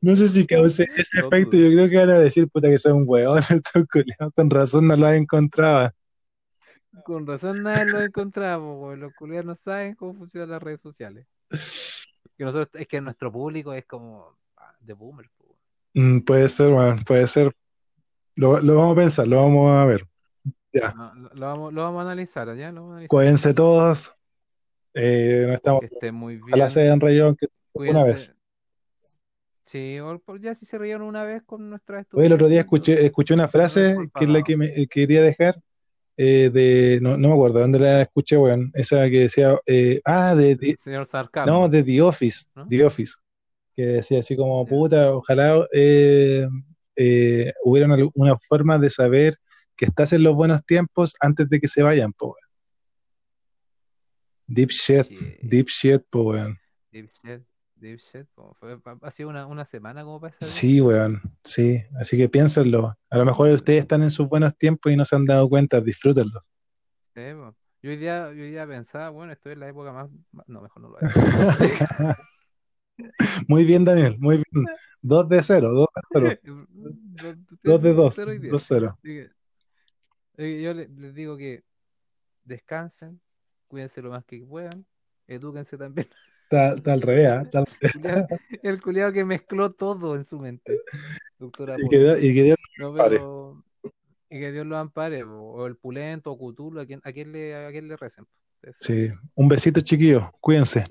[0.00, 1.56] No sé si cause ese No efecto.
[1.56, 3.38] Yo creo que van a decir, puta, que son weón.
[3.38, 5.94] Estos culiados con razón no lo encontraba.
[7.04, 8.98] Con razón nadie lo encontramos.
[8.98, 11.26] Los culiados no saben cómo funcionan las redes sociales.
[12.36, 15.30] Que nosotros, es que nuestro público es como ah, de boomer.
[15.94, 16.72] Mm, puede ser,
[17.06, 17.54] puede ser.
[18.36, 20.06] Lo, lo vamos a pensar, lo vamos a ver.
[20.72, 22.72] Ya, No, lo, lo vamos, lo vamos a analizar, ¿ya?
[22.72, 23.08] Lo vamos a analizar.
[23.10, 24.14] cuídense todos.
[24.94, 26.48] Eh, no estamos, Que estén muy bien.
[26.48, 28.34] ojalá se hayan reído aunque una vez.
[28.34, 28.42] Cuídense.
[29.72, 29.98] Sí,
[30.40, 33.48] ya si se rieron una vez con nuestra Hoy el otro día escuché, escuché una
[33.48, 35.62] frase que es la que me eh, quería dejar.
[36.16, 38.70] Eh, de, no, no me acuerdo dónde la escuché, weón.
[38.74, 41.52] Esa que decía, eh, ah, de, de- el señor Sarcasmo.
[41.52, 42.66] no, de The Office, ¿No?
[42.68, 43.14] The Office,
[43.74, 46.46] que decía así como, puta, ojalá eh,
[46.96, 49.34] eh, hubiera una, una forma de saber
[49.76, 52.36] que estás en los buenos tiempos antes de que se vayan, po, weón.
[54.46, 55.38] Deep shit, Shit.
[55.42, 56.58] deep shit, po, weón.
[56.92, 57.42] Deep shit,
[57.82, 58.54] deep shit, po.
[58.58, 61.82] Fue- ha sido una, una semana como para Sí, weón, sí.
[61.98, 62.96] Así que piénsenlo.
[63.10, 65.80] A lo mejor ustedes están en sus buenos tiempos y no se han dado cuenta,
[65.80, 66.50] disfrútenlos.
[67.14, 67.20] Sí.
[67.82, 70.08] Yo hoy día, yo hoy día pensaba, bueno, estoy en la época más,
[70.46, 71.08] No, mejor no lo hago.
[73.48, 74.66] Muy bien, Daniel, muy bien.
[75.00, 76.38] Dos de cero, dos de cero,
[77.64, 78.52] dos de dos, Cero y diez.
[78.52, 78.94] dos cero.
[78.98, 79.30] Así que,
[80.36, 81.64] eh, yo le- les digo que
[82.44, 83.20] descansen,
[83.66, 84.86] cuídense lo más que puedan,
[85.26, 86.06] edúquense también.
[86.52, 87.42] Está, está al revés, ¿ah?
[87.42, 88.26] Está al- Culiao-
[88.62, 90.80] el culiado que mezcló todo en su mente.
[91.38, 93.16] Doctora y, que, Dios- y que Dios No, pare.
[93.16, 93.64] pero-
[94.28, 97.54] Y que Dios lo ampare, o el pulento, o Cthulhu, a quien, a quien le,
[97.54, 98.26] a quien le recen.
[98.80, 100.24] Sí, un besito, chiquillos.
[100.40, 100.84] Cuídense.